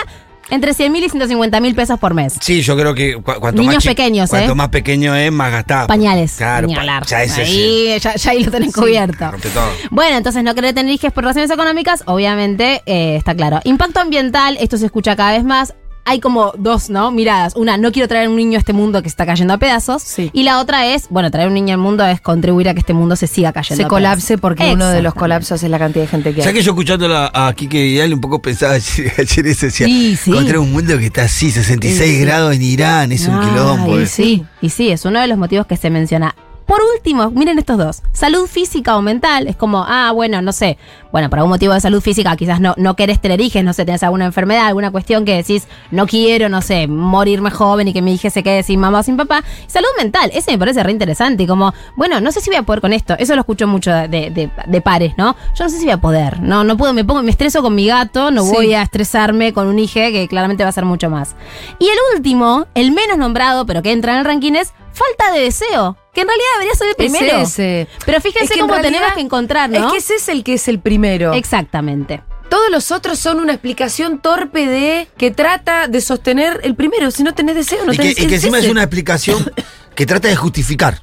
Entre 0.50 0.74
100 0.74 0.92
mil 0.92 1.04
y 1.04 1.10
150 1.10 1.60
mil 1.60 1.76
pesos 1.76 2.00
por 2.00 2.14
mes. 2.14 2.36
Sí, 2.42 2.62
yo 2.62 2.76
creo 2.76 2.94
que 2.96 3.16
cu- 3.16 3.22
cuanto 3.40 3.62
Niños 3.62 3.76
más 3.76 3.86
pequeños, 3.86 4.30
cuanto 4.30 4.52
¿eh? 4.52 4.56
más 4.56 4.70
pequeño 4.70 5.16
es, 5.16 5.32
más 5.32 5.52
gastado. 5.52 5.88
Pañales. 5.88 6.34
Claro, 6.38 6.68
pa- 6.68 7.02
ya 7.06 7.24
eso 7.24 7.42
sí. 7.46 7.88
ya, 8.02 8.16
ya 8.16 8.32
ahí 8.32 8.44
lo 8.44 8.52
tenés 8.52 8.74
cubierto. 8.74 9.32
todo. 9.54 9.70
Bueno, 9.92 10.18
entonces 10.18 10.44
no 10.44 10.56
querer 10.56 10.74
tener 10.74 10.94
hijos 10.94 11.14
por 11.14 11.24
razones 11.24 11.52
económicas, 11.52 12.04
obviamente 12.06 12.82
eh, 12.86 13.16
está 13.16 13.36
claro. 13.36 13.60
Impacto 13.64 14.00
ambiental, 14.00 14.58
esto 14.60 14.78
se 14.78 14.86
escucha 14.88 15.16
cada 15.16 15.32
vez 15.34 15.44
más. 15.44 15.74
Hay 16.06 16.20
como 16.20 16.54
dos, 16.58 16.90
¿no? 16.90 17.12
Miradas. 17.12 17.56
Una, 17.56 17.78
no 17.78 17.92
quiero 17.92 18.08
traer 18.08 18.30
un 18.30 18.36
niño 18.36 18.58
a 18.58 18.60
este 18.60 18.74
mundo 18.74 19.04
que 19.04 19.10
se 19.10 19.14
está 19.14 19.28
cayendo 19.28 19.54
a 19.54 19.58
pedazos. 19.60 20.02
Sí. 20.02 20.32
Y 20.34 20.42
la 20.42 20.60
otra 20.60 20.88
es, 20.88 21.08
bueno, 21.10 21.30
traer 21.30 21.48
un 21.50 21.54
niño 21.54 21.74
al 21.76 21.80
mundo 21.80 22.04
es 22.04 22.20
contribuir 22.20 22.68
a 22.68 22.74
que 22.74 22.80
este 22.80 22.94
mundo 22.94 23.16
se 23.16 23.28
siga 23.28 23.54
cayendo 23.54 23.84
se 23.84 23.86
a 23.86 23.88
colapse 23.88 24.26
pedazos. 24.30 24.42
porque 24.42 24.74
uno 24.74 24.88
de 24.88 25.04
los 25.04 25.14
colapsos 25.14 25.62
es 25.62 25.70
la 25.70 25.78
cantidad 25.78 26.06
de 26.06 26.10
gente 26.10 26.30
que 26.34 26.42
¿Sabes 26.42 26.48
hay. 26.48 26.60
que 26.60 26.66
yo 26.66 26.72
escuchándola 26.72 27.30
a 27.32 27.54
Kike 27.54 27.84
Vidal 27.84 28.14
un 28.16 28.22
poco 28.22 28.42
pensaba 28.42 28.74
ayer, 28.76 29.14
ayer 29.20 29.48
eso? 29.48 29.66
Decía, 29.68 29.86
Sí, 29.86 30.16
sí. 30.16 30.32
encontré 30.32 30.58
un 30.58 30.72
mundo 30.72 30.98
que 30.98 31.06
está 31.06 31.24
así, 31.24 31.52
66 31.52 32.10
Sí, 32.10 32.16
sí. 32.16 32.22
grados 32.22 32.56
en 32.56 32.62
Irán, 32.64 33.12
es 33.12 33.28
un 33.28 33.40
quilombo. 33.40 34.00
eh. 34.00 34.08
Sí, 34.08 34.44
y 34.62 34.70
sí, 34.70 34.90
es 34.90 35.06
uno 35.06 35.20
de 35.22 35.28
los 35.28 35.38
motivos 35.38 35.68
que 35.68 35.78
se 35.78 35.92
menciona. 35.92 36.34
Por 36.70 36.82
último, 36.96 37.32
miren 37.32 37.58
estos 37.58 37.80
dos. 37.80 38.04
Salud 38.14 38.46
física 38.46 38.96
o 38.96 39.02
mental. 39.02 39.48
Es 39.48 39.56
como, 39.56 39.84
ah, 39.88 40.12
bueno, 40.14 40.40
no 40.44 40.52
sé. 40.52 40.78
Bueno, 41.12 41.28
por 41.28 41.40
algún 41.40 41.50
motivo 41.50 41.74
de 41.74 41.82
salud 41.82 42.00
física, 42.00 42.36
quizás 42.36 42.60
no, 42.62 42.76
no 42.78 42.96
querés 42.96 43.20
tener 43.20 43.42
hijos, 43.42 43.64
no 43.64 43.74
sé, 43.74 43.86
tenés 43.86 44.04
alguna 44.04 44.26
enfermedad, 44.26 44.68
alguna 44.68 44.92
cuestión 44.92 45.26
que 45.26 45.36
decís, 45.36 45.68
no 45.90 46.06
quiero, 46.06 46.48
no 46.48 46.62
sé, 46.62 46.86
morirme 46.86 47.50
joven 47.50 47.88
y 47.88 47.94
que 47.94 48.04
mi 48.04 48.14
hija 48.14 48.30
se 48.30 48.44
quede 48.44 48.62
sin 48.62 48.80
mamá 48.80 49.00
o 49.00 49.04
sin 49.04 49.18
papá. 49.18 49.44
Salud 49.66 49.88
mental, 49.98 50.30
ese 50.32 50.52
me 50.52 50.60
parece 50.60 50.84
re 50.84 50.92
interesante. 50.92 51.42
Y 51.42 51.48
como, 51.48 51.74
bueno, 51.96 52.22
no 52.22 52.32
sé 52.32 52.40
si 52.40 52.52
voy 52.52 52.58
a 52.58 52.62
poder 52.62 52.82
con 52.82 52.94
esto. 52.94 53.16
Eso 53.18 53.34
lo 53.34 53.42
escucho 53.42 53.66
mucho 53.66 53.90
de, 53.92 54.08
de- 54.08 54.52
de 54.68 54.82
pares, 54.82 55.14
¿no? 55.18 55.36
Yo 55.56 55.64
no 55.64 55.70
sé 55.72 55.78
si 55.80 55.86
voy 55.86 55.94
a 55.94 55.98
poder. 56.02 56.40
No, 56.40 56.64
no 56.64 56.78
puedo, 56.78 56.94
me 56.94 57.04
pongo, 57.04 57.24
me 57.24 57.32
estreso 57.32 57.64
con 57.64 57.74
mi 57.74 57.88
gato, 57.88 58.30
no 58.30 58.44
Sí. 58.44 58.52
voy 58.54 58.74
a 58.76 58.84
estresarme 58.84 59.54
con 59.54 59.66
un 59.66 59.80
hijo 59.80 59.96
que 59.96 60.28
claramente 60.30 60.62
va 60.62 60.70
a 60.70 60.74
ser 60.74 60.86
mucho 60.86 61.10
más. 61.10 61.36
Y 61.80 61.86
el 61.86 61.98
último, 62.16 62.68
el 62.76 62.92
menos 62.92 63.18
nombrado, 63.18 63.66
pero 63.66 63.82
que 63.82 63.92
entra 63.92 64.14
en 64.14 64.20
el 64.20 64.26
ranking 64.26 64.54
es 64.54 64.72
falta 64.94 65.32
de 65.32 65.42
deseo. 65.42 65.98
Que 66.14 66.22
en 66.22 66.28
realidad 66.28 66.48
debería 66.56 66.76
ser 66.76 66.88
el 66.90 66.96
primero. 66.96 67.38
Es 67.38 67.50
ese. 67.50 67.88
Pero 68.06 68.20
fíjense 68.22 68.46
Es 68.46 68.50
que 68.52 68.56
en 68.60 68.62
cómo 68.62 68.74
realidad- 68.74 68.92
tenemos 69.00 69.14
que 69.16 69.22
encontrar, 69.22 69.70
¿no? 69.70 69.88
Es 69.88 69.92
que 69.94 69.98
ese 70.00 70.16
es 70.16 70.30
el 70.30 70.44
que 70.44 70.54
es 70.56 70.68
el 70.68 70.80
primero. 70.80 71.34
Exactamente. 71.34 72.22
Todos 72.50 72.72
los 72.72 72.92
otros 72.92 73.20
son 73.20 73.40
una 73.40 73.54
explicación 73.54 74.20
torpe 74.20 74.66
de 74.66 75.08
que 75.18 75.30
trata 75.30 75.88
de 75.88 76.02
sostener 76.02 76.60
el 76.64 76.76
primero. 76.76 77.12
Si 77.12 77.22
no 77.24 77.36
tenés 77.36 77.56
deseo, 77.56 77.86
no 77.86 77.94
y, 77.94 77.98
que, 77.98 78.02
tenés 78.02 78.20
y 78.20 78.28
que 78.28 78.36
encima 78.36 78.58
es 78.60 78.68
una 78.68 78.82
explicación 78.84 79.52
que 79.94 80.06
trata 80.08 80.28
de 80.30 80.36
justificar. 80.36 81.00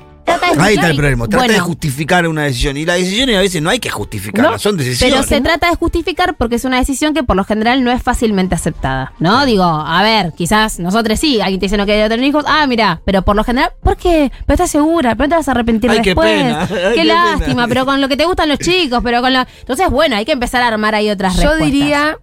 De 0.62 0.68
Ahí 0.68 0.74
está 0.74 0.80
claro, 0.82 0.90
el 0.92 0.96
problema. 0.98 1.28
Trata 1.28 1.42
de 1.44 1.48
bueno, 1.52 1.64
justificar 1.64 2.26
una 2.28 2.42
decisión. 2.44 2.76
Y 2.76 2.84
las 2.84 2.96
decisiones 2.98 3.36
a 3.36 3.40
veces 3.40 3.62
no 3.62 3.70
hay 3.70 3.78
que 3.78 3.90
justificarlas, 3.90 4.52
No, 4.52 4.58
son 4.58 4.76
decisiones. 4.76 5.14
Pero 5.16 5.22
se 5.28 5.40
trata 5.40 5.70
de 5.70 5.76
justificar 5.76 6.34
porque 6.36 6.56
es 6.56 6.64
una 6.64 6.78
decisión 6.78 7.14
que 7.14 7.22
por 7.22 7.36
lo 7.36 7.44
general 7.44 7.82
no 7.84 7.90
es 7.92 8.02
fácilmente 8.02 8.54
aceptada, 8.54 9.12
¿no? 9.18 9.44
Digo, 9.46 9.64
a 9.64 10.02
ver, 10.02 10.32
quizás 10.36 10.78
nosotros 10.78 11.18
sí, 11.18 11.40
alguien 11.40 11.60
te 11.60 11.66
dice 11.66 11.76
no 11.76 11.84
quiere 11.84 12.08
tener 12.08 12.24
hijos, 12.24 12.44
ah, 12.46 12.66
mira, 12.66 13.00
pero 13.04 13.22
por 13.22 13.36
lo 13.36 13.44
general, 13.44 13.70
¿por 13.82 13.96
qué? 13.96 14.30
Pero 14.46 14.54
estás 14.54 14.70
segura, 14.70 15.14
pero 15.14 15.26
no 15.26 15.30
te 15.30 15.36
vas 15.36 15.48
a 15.48 15.50
arrepentir 15.52 15.90
Ay, 15.90 16.02
qué 16.02 16.10
después. 16.10 16.30
pena, 16.42 16.60
ay, 16.62 16.68
qué 16.68 16.94
qué 16.94 17.04
lástima, 17.04 17.46
pena. 17.64 17.68
pero 17.68 17.84
con 17.86 18.00
lo 18.00 18.08
que 18.08 18.16
te 18.16 18.24
gustan 18.24 18.48
los 18.48 18.58
chicos, 18.58 19.00
pero 19.02 19.20
con 19.20 19.32
lo... 19.32 19.40
Entonces, 19.60 19.88
bueno, 19.90 20.16
hay 20.16 20.24
que 20.24 20.32
empezar 20.32 20.62
a 20.62 20.68
armar 20.68 20.94
ahí 20.94 21.10
otras 21.10 21.34
Yo 21.36 21.42
respuestas. 21.50 21.66
diría. 21.72 22.18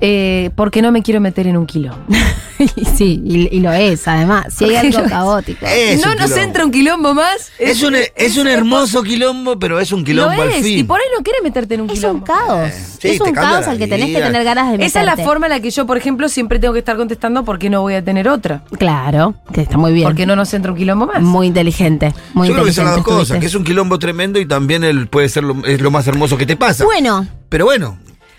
Eh, 0.00 0.50
porque 0.54 0.80
no 0.82 0.92
me 0.92 1.02
quiero 1.02 1.20
meter 1.20 1.46
en 1.46 1.56
un 1.56 1.66
kilo. 1.66 1.94
sí, 2.96 3.22
y, 3.24 3.54
y 3.56 3.60
lo 3.60 3.72
es, 3.72 4.06
además. 4.08 4.46
Si 4.54 4.64
hay 4.64 4.70
Porque 4.72 4.86
algo 4.88 4.98
lo 5.00 5.04
es. 5.06 5.10
caótico. 5.10 5.66
Es 5.66 6.00
no 6.00 6.14
nos 6.14 6.24
quilombo. 6.24 6.36
entra 6.44 6.64
un 6.64 6.70
quilombo 6.70 7.14
más. 7.14 7.50
Es 7.58 7.82
un, 7.82 7.94
es 8.14 8.36
un 8.36 8.48
hermoso 8.48 9.02
quilombo, 9.02 9.58
pero 9.58 9.78
es 9.80 9.92
un 9.92 10.00
Lo 10.00 10.04
quilombo 10.04 10.42
al 10.42 10.50
es, 10.50 10.62
fin. 10.64 10.78
y 10.78 10.84
por 10.84 10.98
ahí 11.00 11.06
no 11.16 11.22
quieres 11.22 11.42
meterte 11.42 11.74
en 11.74 11.82
un 11.82 11.90
Es 11.90 11.94
quilombo. 11.98 12.18
un 12.18 12.24
caos. 12.24 12.68
Eh, 12.70 12.84
sí, 13.00 13.08
es 13.08 13.20
un 13.20 13.32
caos 13.32 13.66
al 13.66 13.78
que 13.78 13.86
tenés 13.86 14.06
que 14.08 14.20
tener 14.22 14.44
ganas 14.44 14.66
de 14.66 14.72
meterte. 14.72 14.86
Esa 14.86 15.00
es 15.00 15.06
la 15.06 15.16
forma 15.24 15.46
en 15.46 15.50
la 15.50 15.60
que 15.60 15.70
yo, 15.70 15.86
por 15.86 15.96
ejemplo, 15.96 16.28
siempre 16.28 16.58
tengo 16.58 16.72
que 16.72 16.80
estar 16.80 16.96
contestando 16.96 17.44
por 17.44 17.58
qué 17.58 17.70
no 17.70 17.82
voy 17.82 17.94
a 17.94 18.04
tener 18.04 18.28
otra. 18.28 18.62
Claro, 18.78 19.34
que 19.52 19.62
está 19.62 19.76
muy 19.78 19.92
bien. 19.92 20.06
Porque 20.08 20.26
no 20.26 20.36
nos 20.36 20.52
entra 20.54 20.72
un 20.72 20.78
quilombo 20.78 21.06
más. 21.06 21.20
Muy 21.22 21.46
inteligente. 21.46 22.14
Muy 22.34 22.48
Yo 22.48 22.54
creo 22.54 22.64
que 22.64 22.70
inteligente. 22.70 22.74
son 22.74 22.84
las 22.86 22.96
dos 22.96 23.04
cosas, 23.04 23.38
que 23.38 23.46
es 23.46 23.54
un 23.54 23.64
quilombo 23.64 23.98
tremendo 23.98 24.38
y 24.40 24.46
también 24.46 24.84
el, 24.84 25.08
puede 25.08 25.28
ser 25.28 25.44
lo, 25.44 25.64
es 25.66 25.80
lo 25.80 25.90
más 25.90 26.06
hermoso 26.06 26.36
que 26.38 26.46
te 26.46 26.56
pasa. 26.56 26.84
Bueno, 26.84 27.26
Pero 27.48 27.64
bueno, 27.64 27.98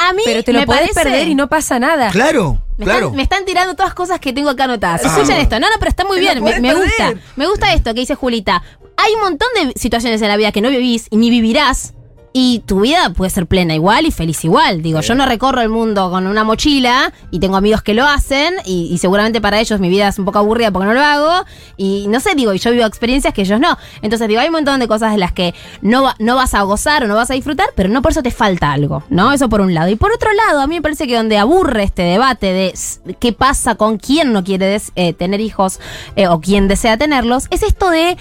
a 0.09 0.13
mí 0.13 0.21
Pero 0.25 0.43
te 0.43 0.53
lo 0.53 0.59
me 0.59 0.65
podés 0.65 0.81
parece... 0.93 1.03
perder 1.03 1.27
y 1.27 1.35
no 1.35 1.47
pasa 1.47 1.79
nada. 1.79 2.09
claro, 2.11 2.61
Me, 2.77 2.85
claro. 2.85 2.99
están, 3.07 3.15
me 3.15 3.23
están 3.23 3.45
tirando 3.45 3.75
todas 3.75 3.93
cosas 3.93 4.19
que 4.19 4.33
tengo 4.33 4.49
acá 4.49 4.63
anotadas. 4.65 5.01
Ah. 5.05 5.07
Escuchen 5.09 5.37
esto. 5.37 5.59
No, 5.59 5.67
no, 5.69 5.75
pero 5.79 5.89
está 5.89 6.03
muy 6.05 6.15
Te 6.17 6.21
bien. 6.21 6.35
Me, 6.43 6.49
podés 6.51 6.61
me 6.61 6.73
gusta. 6.73 7.07
perder. 7.07 7.23
Me 7.35 7.47
gusta 7.47 7.73
esto 7.73 7.93
que 7.93 7.99
dice 8.01 8.15
Julita. 8.15 8.61
Hay 8.97 9.13
un 9.13 9.21
montón 9.21 9.47
de 9.55 9.73
situaciones 9.79 10.21
en 10.21 10.27
la 10.27 10.37
vida 10.37 10.51
que 10.51 10.61
no 10.61 10.69
vivís 10.69 11.07
y 11.09 11.17
ni 11.17 11.29
vivirás. 11.29 11.93
Y 12.33 12.59
tu 12.65 12.81
vida 12.81 13.11
puede 13.11 13.29
ser 13.29 13.45
plena 13.45 13.75
igual 13.75 14.05
y 14.05 14.11
feliz 14.11 14.43
igual. 14.45 14.81
Digo, 14.81 15.01
yo 15.01 15.15
no 15.15 15.25
recorro 15.25 15.61
el 15.61 15.69
mundo 15.69 16.09
con 16.09 16.27
una 16.27 16.43
mochila 16.43 17.11
y 17.29 17.39
tengo 17.39 17.57
amigos 17.57 17.81
que 17.81 17.93
lo 17.93 18.05
hacen 18.05 18.53
y, 18.65 18.89
y 18.91 18.97
seguramente 18.99 19.41
para 19.41 19.59
ellos 19.59 19.79
mi 19.79 19.89
vida 19.89 20.07
es 20.07 20.17
un 20.17 20.25
poco 20.25 20.39
aburrida 20.39 20.71
porque 20.71 20.87
no 20.87 20.93
lo 20.93 21.01
hago. 21.01 21.45
Y 21.75 22.05
no 22.07 22.19
sé, 22.19 22.35
digo, 22.35 22.53
y 22.53 22.59
yo 22.59 22.71
vivo 22.71 22.85
experiencias 22.85 23.33
que 23.33 23.41
ellos 23.41 23.59
no. 23.59 23.77
Entonces, 24.01 24.27
digo, 24.27 24.39
hay 24.39 24.47
un 24.47 24.53
montón 24.53 24.79
de 24.79 24.87
cosas 24.87 25.11
de 25.11 25.17
las 25.17 25.33
que 25.33 25.53
no, 25.81 26.13
no 26.19 26.35
vas 26.35 26.53
a 26.53 26.61
gozar 26.61 27.03
o 27.03 27.07
no 27.07 27.15
vas 27.15 27.31
a 27.31 27.33
disfrutar, 27.33 27.67
pero 27.75 27.89
no 27.89 28.01
por 28.01 28.11
eso 28.11 28.23
te 28.23 28.31
falta 28.31 28.71
algo, 28.71 29.03
¿no? 29.09 29.33
Eso 29.33 29.49
por 29.49 29.61
un 29.61 29.73
lado. 29.73 29.89
Y 29.89 29.95
por 29.95 30.11
otro 30.11 30.29
lado, 30.33 30.61
a 30.61 30.67
mí 30.67 30.75
me 30.75 30.81
parece 30.81 31.07
que 31.07 31.17
donde 31.17 31.37
aburre 31.37 31.83
este 31.83 32.03
debate 32.03 32.47
de 32.53 32.73
qué 33.19 33.33
pasa 33.33 33.75
con 33.75 33.97
quién 33.97 34.31
no 34.31 34.43
quiere 34.43 34.79
eh, 34.95 35.13
tener 35.13 35.41
hijos 35.41 35.79
eh, 36.15 36.27
o 36.27 36.39
quién 36.39 36.67
desea 36.67 36.97
tenerlos, 36.97 37.47
es 37.49 37.63
esto 37.63 37.89
de 37.89 38.17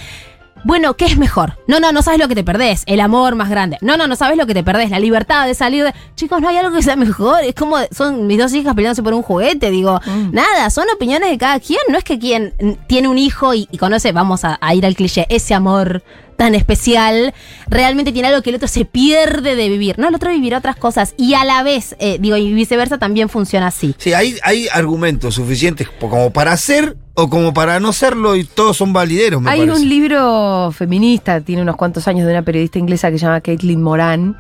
bueno, 0.65 0.95
¿qué 0.95 1.07
es 1.07 1.17
mejor? 1.17 1.59
No, 1.67 1.81
no, 1.81 1.93
no 1.93 2.03
sabes 2.03 2.21
lo 2.21 2.29
que 2.29 2.35
te 2.35 2.45
perdés. 2.45 2.83
El 2.87 3.01
amor 3.01 3.35
más 3.35 3.49
grande. 3.49 3.79
No, 3.81 3.97
no, 3.97 4.07
no 4.07 4.17
sabes 4.17 4.37
lo 4.37 4.47
que 4.47 4.55
te 4.55 4.63
perdés. 4.63 4.91
La 4.91 4.99
libertad 4.99 5.47
de 5.47 5.55
salir 5.55 5.85
de. 5.85 5.95
Chicos, 6.17 6.41
no 6.41 6.49
hay 6.49 6.57
algo 6.57 6.75
que 6.75 6.83
sea 6.83 6.97
mejor. 6.97 7.43
Es 7.45 7.55
como. 7.55 7.77
Son 7.91 8.27
mis 8.27 8.39
dos 8.39 8.53
hijas 8.55 8.75
peleándose 8.75 9.03
por 9.03 9.15
un 9.15 9.23
juguete. 9.23 9.71
Digo, 9.71 10.01
nada, 10.33 10.71
son 10.71 10.87
opiniones 10.95 11.31
de 11.31 11.39
cada 11.39 11.61
quien. 11.61 11.81
No 11.89 11.99
es 11.99 12.05
que 12.05 12.19
quien 12.19 12.55
mm, 12.61 12.87
tiene 12.87 13.09
un 13.09 13.19
hijo 13.19 13.55
y, 13.55 13.69
y 13.71 13.79
conoce, 13.79 14.13
vamos 14.13 14.45
a, 14.45 14.59
a 14.61 14.75
ir 14.75 14.85
al 14.85 14.95
cliché, 14.95 15.27
ese 15.29 15.55
amor 15.55 16.03
tan 16.41 16.55
especial, 16.55 17.35
realmente 17.69 18.13
tiene 18.13 18.29
algo 18.29 18.41
que 18.41 18.49
el 18.49 18.57
otro 18.57 18.67
se 18.67 18.87
pierde 18.87 19.57
de 19.57 19.69
vivir. 19.69 19.99
No, 19.99 20.09
el 20.09 20.15
otro 20.15 20.31
vivirá 20.31 20.57
otras 20.57 20.75
cosas. 20.75 21.13
Y 21.19 21.35
a 21.35 21.45
la 21.45 21.63
vez, 21.63 21.97
eh, 21.99 22.17
digo, 22.19 22.39
y 22.39 22.55
viceversa 22.55 22.97
también 22.97 23.29
funciona 23.29 23.67
así. 23.67 23.95
Sí, 23.99 24.15
hay, 24.15 24.39
hay 24.43 24.67
argumentos 24.73 25.35
suficientes 25.35 25.91
como 26.01 26.33
para 26.33 26.57
ser 26.57 26.97
o 27.15 27.29
como 27.29 27.53
para 27.53 27.81
no 27.81 27.93
serlo 27.93 28.37
y 28.37 28.45
todos 28.45 28.77
son 28.77 28.93
valideros, 28.93 29.43
me 29.43 29.51
Hay 29.51 29.61
parece. 29.67 29.83
un 29.83 29.89
libro 29.89 30.73
feminista, 30.73 31.41
tiene 31.41 31.63
unos 31.63 31.77
cuantos 31.77 32.07
años 32.09 32.27
de 32.27 32.33
una 32.33 32.43
periodista 32.43 32.79
inglesa 32.79 33.11
que 33.11 33.19
se 33.19 33.27
llama 33.27 33.41
Caitlin 33.41 33.83
Moran, 33.83 34.37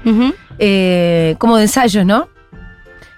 eh, 0.58 1.34
como 1.38 1.56
de 1.56 1.62
ensayos, 1.64 2.06
¿no? 2.06 2.28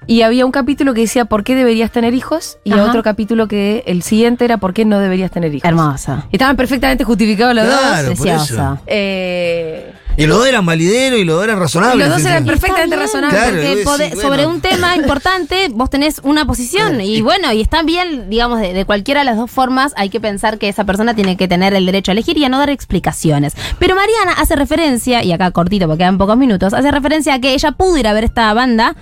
Y 0.06 0.22
había 0.22 0.44
un 0.44 0.52
capítulo 0.52 0.94
que 0.94 1.02
decía 1.02 1.24
por 1.26 1.44
qué 1.44 1.54
deberías 1.54 1.90
tener 1.92 2.12
hijos 2.14 2.58
y 2.64 2.72
Ajá. 2.72 2.84
otro 2.86 3.02
capítulo 3.02 3.46
que 3.48 3.84
el 3.86 4.02
siguiente 4.02 4.44
era 4.44 4.58
por 4.58 4.74
qué 4.74 4.84
no 4.84 4.98
deberías 4.98 5.30
tener 5.30 5.54
hijos. 5.54 5.68
Hermosa. 5.68 6.26
Y 6.30 6.36
Estaban 6.36 6.56
perfectamente 6.56 7.04
justificados 7.04 7.54
los 7.54 7.64
Claro, 7.64 8.08
dos. 8.10 8.18
por 8.18 8.28
eso. 8.28 8.78
Eh, 8.86 9.92
Y 10.16 10.26
los 10.26 10.38
dos 10.38 10.46
eran 10.46 10.66
valideros 10.66 11.18
y 11.20 11.24
los 11.24 11.36
dos 11.36 11.44
eran 11.44 11.56
y 11.56 11.60
razonables. 11.60 12.08
los 12.08 12.16
dos 12.18 12.26
eran 12.26 12.44
perfectamente 12.44 12.96
razonables. 12.96 13.40
Claro, 13.40 13.56
porque 13.56 13.76
sí, 13.76 13.84
pode- 13.84 14.08
bueno. 14.14 14.20
sobre 14.28 14.46
un 14.46 14.60
tema 14.60 14.96
importante 14.96 15.68
vos 15.70 15.88
tenés 15.88 16.20
una 16.24 16.44
posición 16.46 17.00
Eh, 17.00 17.06
y, 17.06 17.16
y- 17.18 17.20
bueno, 17.22 17.52
y 17.52 17.60
está 17.62 17.82
bien, 17.82 18.28
digamos, 18.28 18.60
de, 18.60 18.72
de 18.74 18.84
cualquiera 18.84 19.20
de 19.20 19.24
las 19.24 19.36
dos 19.36 19.50
formas 19.50 19.94
hay 19.96 20.10
que 20.10 20.20
pensar 20.20 20.58
que 20.58 20.68
esa 20.68 20.84
persona 20.84 21.14
tiene 21.14 21.36
que 21.36 21.48
tener 21.48 21.72
el 21.74 21.86
derecho 21.86 22.10
a 22.10 22.12
elegir 22.12 22.36
y 22.38 22.44
a 22.44 22.48
no 22.48 22.58
dar 22.58 22.68
explicaciones. 22.70 23.54
Pero 23.78 23.94
Mariana 23.94 24.32
hace 24.36 24.56
referencia, 24.56 25.22
y 25.24 25.32
acá 25.32 25.50
cortito 25.52 25.86
porque 25.86 25.98
quedan 25.98 26.18
pocos 26.18 26.36
minutos, 26.36 26.74
hace 26.74 26.90
referencia 26.90 27.34
a 27.34 27.38
que 27.40 27.54
ella 27.54 27.72
pudo 27.72 27.96
ir 27.96 28.06
a 28.08 28.12
ver 28.12 28.24
esta 28.24 28.52
banda 28.52 28.96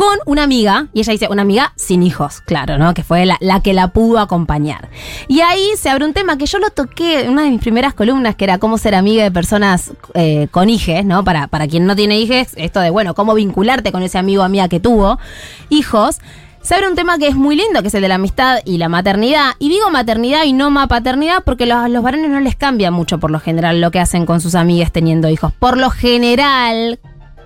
con 0.00 0.18
una 0.24 0.44
amiga, 0.44 0.86
y 0.94 1.00
ella 1.00 1.12
dice, 1.12 1.28
una 1.28 1.42
amiga 1.42 1.74
sin 1.76 2.02
hijos, 2.02 2.40
claro, 2.40 2.78
¿no? 2.78 2.94
Que 2.94 3.02
fue 3.02 3.26
la, 3.26 3.36
la 3.40 3.60
que 3.60 3.74
la 3.74 3.88
pudo 3.88 4.18
acompañar. 4.18 4.88
Y 5.28 5.42
ahí 5.42 5.72
se 5.76 5.90
abre 5.90 6.06
un 6.06 6.14
tema 6.14 6.38
que 6.38 6.46
yo 6.46 6.58
lo 6.58 6.70
toqué 6.70 7.20
en 7.20 7.32
una 7.32 7.42
de 7.42 7.50
mis 7.50 7.60
primeras 7.60 7.92
columnas, 7.92 8.34
que 8.34 8.44
era 8.44 8.56
cómo 8.56 8.78
ser 8.78 8.94
amiga 8.94 9.22
de 9.22 9.30
personas 9.30 9.92
eh, 10.14 10.48
con 10.52 10.70
hijes, 10.70 11.04
¿no? 11.04 11.22
Para, 11.22 11.48
para 11.48 11.68
quien 11.68 11.84
no 11.84 11.94
tiene 11.96 12.18
hijos, 12.18 12.54
esto 12.56 12.80
de, 12.80 12.88
bueno, 12.88 13.12
cómo 13.12 13.34
vincularte 13.34 13.92
con 13.92 14.02
ese 14.02 14.16
amigo 14.16 14.40
o 14.40 14.46
amiga 14.46 14.68
que 14.68 14.80
tuvo 14.80 15.18
hijos. 15.68 16.18
Se 16.62 16.74
abre 16.74 16.88
un 16.88 16.94
tema 16.94 17.18
que 17.18 17.28
es 17.28 17.34
muy 17.34 17.54
lindo, 17.54 17.82
que 17.82 17.88
es 17.88 17.94
el 17.94 18.00
de 18.00 18.08
la 18.08 18.14
amistad 18.14 18.60
y 18.64 18.78
la 18.78 18.88
maternidad. 18.88 19.52
Y 19.58 19.68
digo 19.68 19.90
maternidad 19.90 20.44
y 20.44 20.54
no 20.54 20.70
ma 20.70 20.86
paternidad 20.86 21.42
porque 21.44 21.66
los, 21.66 21.90
los 21.90 22.02
varones 22.02 22.30
no 22.30 22.40
les 22.40 22.56
cambia 22.56 22.90
mucho 22.90 23.20
por 23.20 23.30
lo 23.30 23.38
general 23.38 23.82
lo 23.82 23.90
que 23.90 24.00
hacen 24.00 24.24
con 24.24 24.40
sus 24.40 24.54
amigas 24.54 24.92
teniendo 24.92 25.28
hijos. 25.28 25.52
Por 25.52 25.76
lo 25.76 25.90
general, 25.90 26.98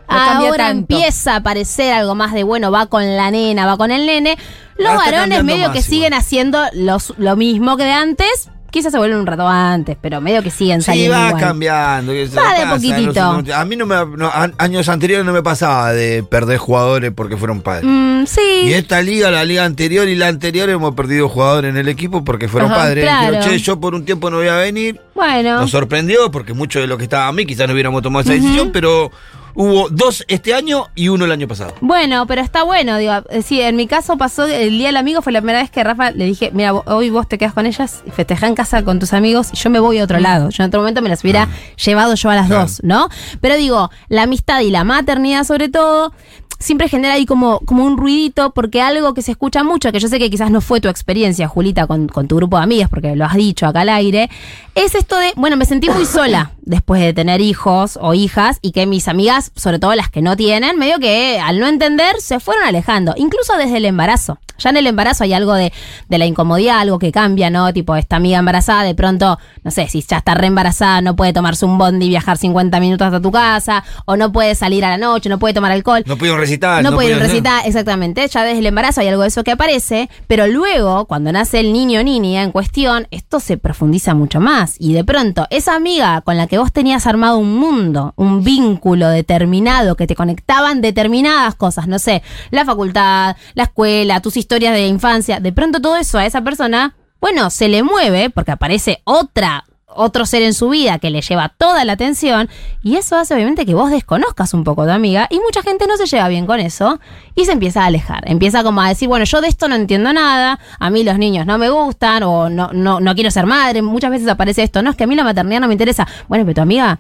No 0.09 0.17
ahora 0.49 0.71
empieza 0.71 1.33
a 1.35 1.37
aparecer 1.37 1.93
algo 1.95 2.15
más 2.15 2.33
de, 2.33 2.43
bueno, 2.45 2.71
va 2.71 2.87
con 2.87 3.17
la 3.17 3.31
nena, 3.31 3.67
va 3.67 3.77
con 3.77 3.91
el 3.91 4.07
nene. 4.07 4.37
Los 4.77 4.89
Ahora 4.89 5.05
varones 5.11 5.45
medio 5.45 5.69
más 5.69 5.73
que 5.73 5.79
igual. 5.79 5.91
siguen 5.91 6.15
haciendo 6.15 6.61
los- 6.75 7.15
lo 7.19 7.37
mismo 7.37 7.77
que 7.77 7.85
de 7.85 7.93
antes. 7.93 8.51
Quizás 8.71 8.91
se 8.91 8.99
vuelven 8.99 9.19
un 9.21 9.27
rato 9.27 9.47
antes, 9.47 9.97
pero 10.01 10.21
medio 10.21 10.43
que 10.43 10.51
siguen 10.51 10.81
Sí, 10.81 10.87
saliendo 10.87 11.17
va 11.17 11.27
igual. 11.29 11.41
cambiando. 11.43 12.11
que 12.13 12.27
Va 12.37 12.55
de 12.59 12.67
poquitito. 12.67 13.33
no 13.35 13.45
sé, 13.47 13.55
a 13.55 13.65
mí 13.65 13.77
no 13.77 13.87
me, 13.87 13.95
no, 14.17 14.27
a- 14.27 14.51
años 14.59 14.89
anteriores 14.89 15.25
no 15.25 15.33
me 15.33 15.45
pasaba 15.45 15.93
de 15.93 16.25
perder 16.25 16.59
jugadores 16.59 17.13
porque 17.15 17.37
fueron 17.37 17.61
padres. 17.61 17.85
Mm, 17.87 18.25
sí. 18.27 18.41
Y 18.65 18.73
esta 18.73 19.01
liga, 19.01 19.31
la 19.31 19.45
liga 19.45 19.65
anterior 19.65 20.09
y 20.09 20.17
la 20.17 20.27
anterior 20.27 20.69
hemos 20.71 20.93
perdido 20.97 21.29
jugadores 21.29 21.71
en 21.71 21.77
el 21.77 21.87
equipo 21.87 22.25
porque 22.25 22.49
fueron 22.49 22.73
Ajá, 22.73 22.81
padres. 22.81 23.05
claro. 23.05 23.37
Dijeron, 23.37 23.49
che, 23.59 23.59
yo 23.61 23.79
por 23.79 23.95
un 23.95 24.05
tiempo 24.05 24.29
no 24.29 24.39
voy 24.39 24.49
a 24.49 24.57
venir. 24.57 25.01
Bueno. 25.15 25.61
Nos 25.61 25.71
sorprendió 25.71 26.33
porque 26.33 26.53
mucho 26.53 26.81
de 26.81 26.89
lo 26.89 26.99
que 26.99 27.05
estaba 27.05 27.29
a 27.29 27.33
mí 27.33 27.47
quizás 27.47 27.69
no 27.69 27.75
hubiéramos 27.75 28.03
tomado 28.03 28.23
esa 28.23 28.33
decisión, 28.33 28.71
pero 28.73 29.13
hubo 29.55 29.89
dos 29.89 30.25
este 30.29 30.55
año 30.55 30.87
y 30.95 31.09
uno 31.09 31.25
el 31.25 31.33
año 31.33 31.49
pasado. 31.49 31.75
Bueno, 31.81 32.27
pero 32.27 32.43
está 32.43 32.63
bueno, 32.63 32.99
digo, 32.99 33.13
eh, 33.31 33.43
sí, 33.43 33.61
en 33.61 33.77
mi 33.77 33.87
caso 33.87 34.17
pasó 34.17 34.47
el 34.47 34.71
día 34.79 34.89
del 34.89 34.97
amigo, 34.97 35.23
fue 35.23 35.33
la 35.33 35.41
primera 35.41 35.61
vez 35.61 35.71
que 35.71 35.83
Rafa 35.83 36.11
le 36.11 36.27
dije, 36.27 36.51
mira, 36.53 36.75
hoy 36.75 37.11
vos 37.11 37.29
te 37.29 37.39
quedas 37.39 37.55
con 37.55 37.67
ellas 37.67 38.03
y 38.07 38.11
festejá 38.11 38.47
en 38.47 38.55
casa 38.55 38.85
con 38.85 38.99
tus 38.99 39.13
amigos 39.13 39.51
y 39.53 39.57
yo 39.57 39.71
me 39.71 39.81
voy 39.81 39.99
a 39.99 40.05
otro 40.05 40.19
lado. 40.21 40.51
Yo 40.51 40.63
en 40.63 40.69
otro 40.69 40.81
momento 40.81 41.03
me 41.03 41.09
las 41.09 41.23
hubiera 41.23 41.49
llevado 41.83 42.15
yo 42.15 42.31
a 42.31 42.35
las 42.35 42.49
dos, 42.49 42.81
¿no? 42.83 43.09
Pero 43.41 43.57
digo, 43.57 43.91
la 44.09 44.23
amistad 44.23 44.61
y 44.61 44.71
la 44.71 44.85
maternidad 44.85 45.45
sobre 45.45 45.69
todo 45.69 46.13
siempre 46.59 46.89
genera 46.89 47.15
ahí 47.15 47.27
como, 47.27 47.61
como 47.61 47.85
un 47.85 47.97
ruidito 47.97 48.53
porque 48.53 48.81
algo 48.81 49.13
que 49.15 49.23
se 49.23 49.33
escucha 49.33 49.63
mucho, 49.63 49.93
que 49.93 50.01
yo 50.01 50.09
sé 50.09 50.19
que 50.19 50.31
quizás 50.31 50.51
no 50.51 50.61
fue 50.61 50.81
tu 50.81 50.89
experiencia, 50.89 51.47
Julita, 51.47 51.87
con, 51.87 52.09
con 52.09 52.27
tu 52.27 52.37
grupo 52.37 52.57
de 52.57 52.63
amigas, 52.63 52.89
porque 52.89 53.15
lo 53.17 53.25
has 53.25 53.35
dicho 53.35 53.67
acá 53.67 53.83
al 53.83 53.91
aire, 53.91 54.31
es 54.75 54.95
esto 54.95 55.19
de, 55.19 55.33
bueno, 55.37 55.57
me 55.57 55.67
sentí 55.67 55.91
muy 55.91 56.07
sola 56.07 56.54
después 56.67 57.01
de 57.01 57.13
tener 57.13 57.41
hijos 57.41 57.99
o 58.01 58.15
hijas 58.15 58.59
y 58.63 58.73
que 58.73 58.87
mis 58.87 59.09
amigas, 59.09 59.53
sobre 59.55 59.79
todo 59.79 59.95
las 59.95 60.09
que 60.11 60.23
no 60.23 60.37
tienen, 60.37 60.79
medio 60.79 60.99
que 60.99 61.39
al 61.41 61.59
no 61.61 61.67
entender 61.67 62.17
se 62.21 62.41
fueron 62.41 62.65
alejando, 62.65 63.15
incluso 63.17 63.57
desde 63.57 63.77
el 63.79 63.85
embarazo. 63.85 64.39
Ya 64.57 64.71
en 64.71 64.77
el 64.77 64.87
embarazo 64.87 65.25
hay 65.25 65.33
algo 65.33 65.53
de, 65.55 65.73
de 66.09 66.19
la 66.19 66.27
incomodidad, 66.27 66.79
algo 66.79 67.01
que 67.01 67.11
cambia, 67.11 67.51
¿no? 67.51 67.73
Tipo, 67.73 67.97
esta 67.97 68.17
amiga 68.17 68.39
embarazada, 68.39 68.85
de 68.85 68.95
pronto, 68.95 69.37
no 69.65 69.71
sé, 69.73 69.89
si 69.89 70.01
ya 70.01 70.19
está 70.19 70.35
re 70.37 70.47
embarazada, 70.47 71.01
no 71.01 71.17
puede 71.17 71.33
tomarse 71.33 71.65
un 71.67 71.77
bondi 71.77 72.07
y 72.07 72.09
viajar 72.11 72.39
50 72.39 72.79
minutos 72.79 73.05
hasta 73.05 73.21
tu 73.21 73.33
casa, 73.33 73.83
o 74.05 74.17
no 74.17 74.31
puede 74.31 74.55
salir 74.55 74.85
a 74.85 74.91
la 74.91 74.97
noche, 74.99 75.29
no 75.29 75.41
puede 75.41 75.55
tomar 75.55 75.73
alcohol. 75.73 76.05
No. 76.07 76.91
No, 76.91 76.95
puede 76.95 77.09
ir 77.09 77.15
a 77.15 77.17
un 77.17 77.23
pudieron- 77.25 77.33
recital, 77.33 77.63
exactamente. 77.67 78.29
Ya 78.29 78.45
desde 78.45 78.61
el 78.61 78.67
embarazo 78.67 79.01
hay 79.01 79.09
algo 79.09 79.23
de 79.23 79.29
eso 79.29 79.43
que 79.43 79.51
aparece, 79.51 80.09
pero 80.29 80.47
luego, 80.47 81.07
cuando 81.07 81.33
nace 81.33 81.59
el 81.59 81.73
niño 81.73 81.99
o 81.99 82.05
niña 82.05 82.45
en 82.45 82.53
cuestión, 82.53 83.09
esto 83.11 83.41
se 83.41 83.57
profundiza 83.59 84.15
mucho 84.15 84.39
más. 84.39 84.77
Y 84.79 84.93
de 84.93 85.03
pronto, 85.03 85.49
esa 85.51 85.75
amiga 85.75 86.21
con 86.21 86.37
la 86.37 86.47
que 86.47 86.54
vos 86.59 86.73
tenías 86.73 87.07
armado 87.07 87.39
un 87.39 87.57
mundo, 87.57 88.13
un 88.17 88.45
vínculo 88.45 89.09
determinado, 89.09 89.97
que 89.97 90.07
te 90.07 90.15
conectaban 90.15 90.81
determinadas 90.81 91.55
cosas, 91.55 91.89
no 91.89 91.99
sé, 91.99 92.23
la 92.51 92.65
facultad, 92.65 93.37
la 93.55 93.65
escuela, 93.65 94.21
tus 94.21 94.37
historias 94.37 94.75
de 94.75 94.87
infancia, 94.87 95.41
de 95.41 95.53
pronto 95.53 95.81
todo 95.81 95.97
eso 95.97 96.19
a 96.19 96.27
esa 96.27 96.43
persona, 96.43 96.95
bueno, 97.21 97.51
se 97.51 97.69
le 97.69 97.83
mueve 97.83 98.31
porque 98.31 98.53
aparece 98.53 99.01
otra 99.05 99.65
otro 99.97 100.27
ser 100.27 100.43
en 100.43 100.55
su 100.55 100.69
vida 100.69 100.99
que 100.99 101.11
le 101.11 101.21
lleva 101.21 101.49
toda 101.49 101.85
la 101.85 101.93
atención 101.93 102.49
y 102.83 102.97
eso 102.97 103.17
hace 103.17 103.35
obviamente 103.35 103.67
que 103.67 103.75
vos 103.75 103.91
desconozcas 103.91 104.55
un 104.55 104.65
poco 104.65 104.83
a 104.83 104.87
tu 104.87 104.93
amiga 104.93 105.27
y 105.31 105.39
mucha 105.41 105.63
gente 105.63 105.87
no 105.87 105.97
se 105.97 106.07
lleva 106.07 106.29
bien 106.29 106.47
con 106.47 106.61
eso 106.61 107.01
y 107.35 107.45
se 107.45 107.53
empieza 107.53 107.83
a 107.83 107.87
alejar, 107.87 108.23
empieza 108.27 108.63
como 108.63 108.81
a 108.81 108.89
decir, 108.89 109.09
bueno, 109.09 109.25
yo 109.25 109.41
de 109.41 109.49
esto 109.49 109.69
no 109.69 109.75
entiendo 109.75 110.13
nada, 110.13 110.59
a 110.79 110.91
mí 110.91 111.05
los 111.05 111.19
niños 111.19 111.47
no 111.47 111.59
me 111.59 111.71
gustan 111.71 112.23
o 112.23 112.49
no, 112.51 112.71
no, 112.73 113.01
no 113.01 113.15
quiero 113.15 113.31
ser 113.31 113.47
madre, 113.47 113.83
muchas 113.83 114.11
veces 114.11 114.29
aparece 114.29 114.63
esto, 114.63 114.83
no, 114.83 114.91
es 114.91 114.97
que 114.97 115.05
a 115.05 115.07
mí 115.07 115.15
la 115.15 115.25
maternidad 115.25 115.61
no 115.61 115.69
me 115.69 115.75
interesa, 115.75 116.07
bueno, 116.29 116.45
pero 116.45 116.57
tu 116.57 116.61
amiga 116.61 116.99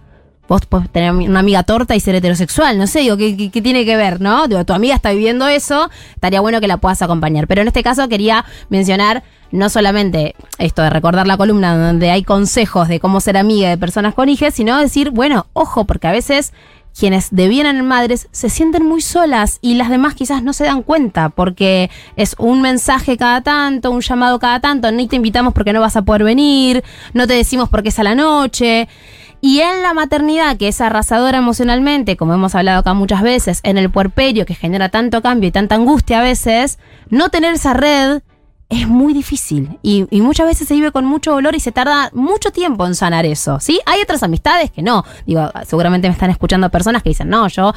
vos 0.48 0.66
podés 0.66 0.90
tener 0.90 1.12
una 1.12 1.40
amiga 1.40 1.62
torta 1.62 1.94
y 1.96 2.00
ser 2.00 2.14
heterosexual, 2.14 2.78
no 2.78 2.86
sé, 2.86 3.00
digo, 3.00 3.16
¿qué, 3.16 3.50
qué, 3.50 3.62
tiene 3.62 3.84
que 3.84 3.96
ver, 3.96 4.20
no? 4.20 4.46
Digo, 4.46 4.64
tu 4.64 4.72
amiga 4.72 4.94
está 4.94 5.10
viviendo 5.12 5.48
eso, 5.48 5.90
estaría 6.14 6.40
bueno 6.40 6.60
que 6.60 6.68
la 6.68 6.76
puedas 6.76 7.00
acompañar. 7.02 7.46
Pero 7.46 7.62
en 7.62 7.68
este 7.68 7.82
caso 7.82 8.08
quería 8.08 8.44
mencionar 8.68 9.22
no 9.50 9.70
solamente 9.70 10.34
esto 10.58 10.82
de 10.82 10.90
recordar 10.90 11.26
la 11.26 11.36
columna 11.36 11.76
donde 11.76 12.10
hay 12.10 12.24
consejos 12.24 12.88
de 12.88 13.00
cómo 13.00 13.20
ser 13.20 13.36
amiga 13.36 13.70
de 13.70 13.78
personas 13.78 14.14
con 14.14 14.28
hijos, 14.28 14.52
sino 14.54 14.78
decir, 14.78 15.10
bueno, 15.10 15.46
ojo, 15.52 15.84
porque 15.84 16.08
a 16.08 16.12
veces 16.12 16.52
quienes 16.98 17.28
devienen 17.30 17.86
madres 17.86 18.28
se 18.30 18.48
sienten 18.48 18.86
muy 18.86 19.00
solas 19.00 19.58
y 19.60 19.74
las 19.74 19.90
demás 19.90 20.14
quizás 20.14 20.42
no 20.42 20.52
se 20.52 20.64
dan 20.64 20.82
cuenta 20.82 21.28
porque 21.28 21.90
es 22.16 22.36
un 22.38 22.62
mensaje 22.62 23.16
cada 23.16 23.40
tanto, 23.40 23.90
un 23.90 24.00
llamado 24.00 24.38
cada 24.38 24.60
tanto, 24.60 24.90
ni 24.92 25.08
te 25.08 25.16
invitamos 25.16 25.54
porque 25.54 25.72
no 25.72 25.80
vas 25.80 25.96
a 25.96 26.02
poder 26.02 26.22
venir, 26.22 26.84
no 27.12 27.26
te 27.26 27.34
decimos 27.34 27.68
porque 27.68 27.88
es 27.88 27.98
a 27.98 28.04
la 28.04 28.14
noche. 28.14 28.88
Y 29.46 29.60
en 29.60 29.82
la 29.82 29.92
maternidad, 29.92 30.56
que 30.56 30.68
es 30.68 30.80
arrasadora 30.80 31.36
emocionalmente, 31.36 32.16
como 32.16 32.32
hemos 32.32 32.54
hablado 32.54 32.78
acá 32.78 32.94
muchas 32.94 33.20
veces, 33.20 33.60
en 33.62 33.76
el 33.76 33.90
puerperio, 33.90 34.46
que 34.46 34.54
genera 34.54 34.88
tanto 34.88 35.20
cambio 35.20 35.48
y 35.48 35.52
tanta 35.52 35.74
angustia 35.74 36.20
a 36.20 36.22
veces, 36.22 36.78
no 37.10 37.28
tener 37.28 37.52
esa 37.52 37.74
red 37.74 38.22
es 38.70 38.88
muy 38.88 39.12
difícil. 39.12 39.78
Y, 39.82 40.06
muchas 40.12 40.46
veces 40.46 40.66
se 40.66 40.72
vive 40.72 40.92
con 40.92 41.04
mucho 41.04 41.32
dolor 41.32 41.54
y 41.54 41.60
se 41.60 41.72
tarda 41.72 42.08
mucho 42.14 42.52
tiempo 42.52 42.86
en 42.86 42.94
sanar 42.94 43.26
eso. 43.26 43.60
¿Sí? 43.60 43.80
Hay 43.84 44.00
otras 44.00 44.22
amistades 44.22 44.70
que 44.70 44.80
no. 44.80 45.04
Digo, 45.26 45.52
seguramente 45.66 46.08
me 46.08 46.14
están 46.14 46.30
escuchando 46.30 46.70
personas 46.70 47.02
que 47.02 47.10
dicen, 47.10 47.28
no, 47.28 47.46
yo 47.48 47.74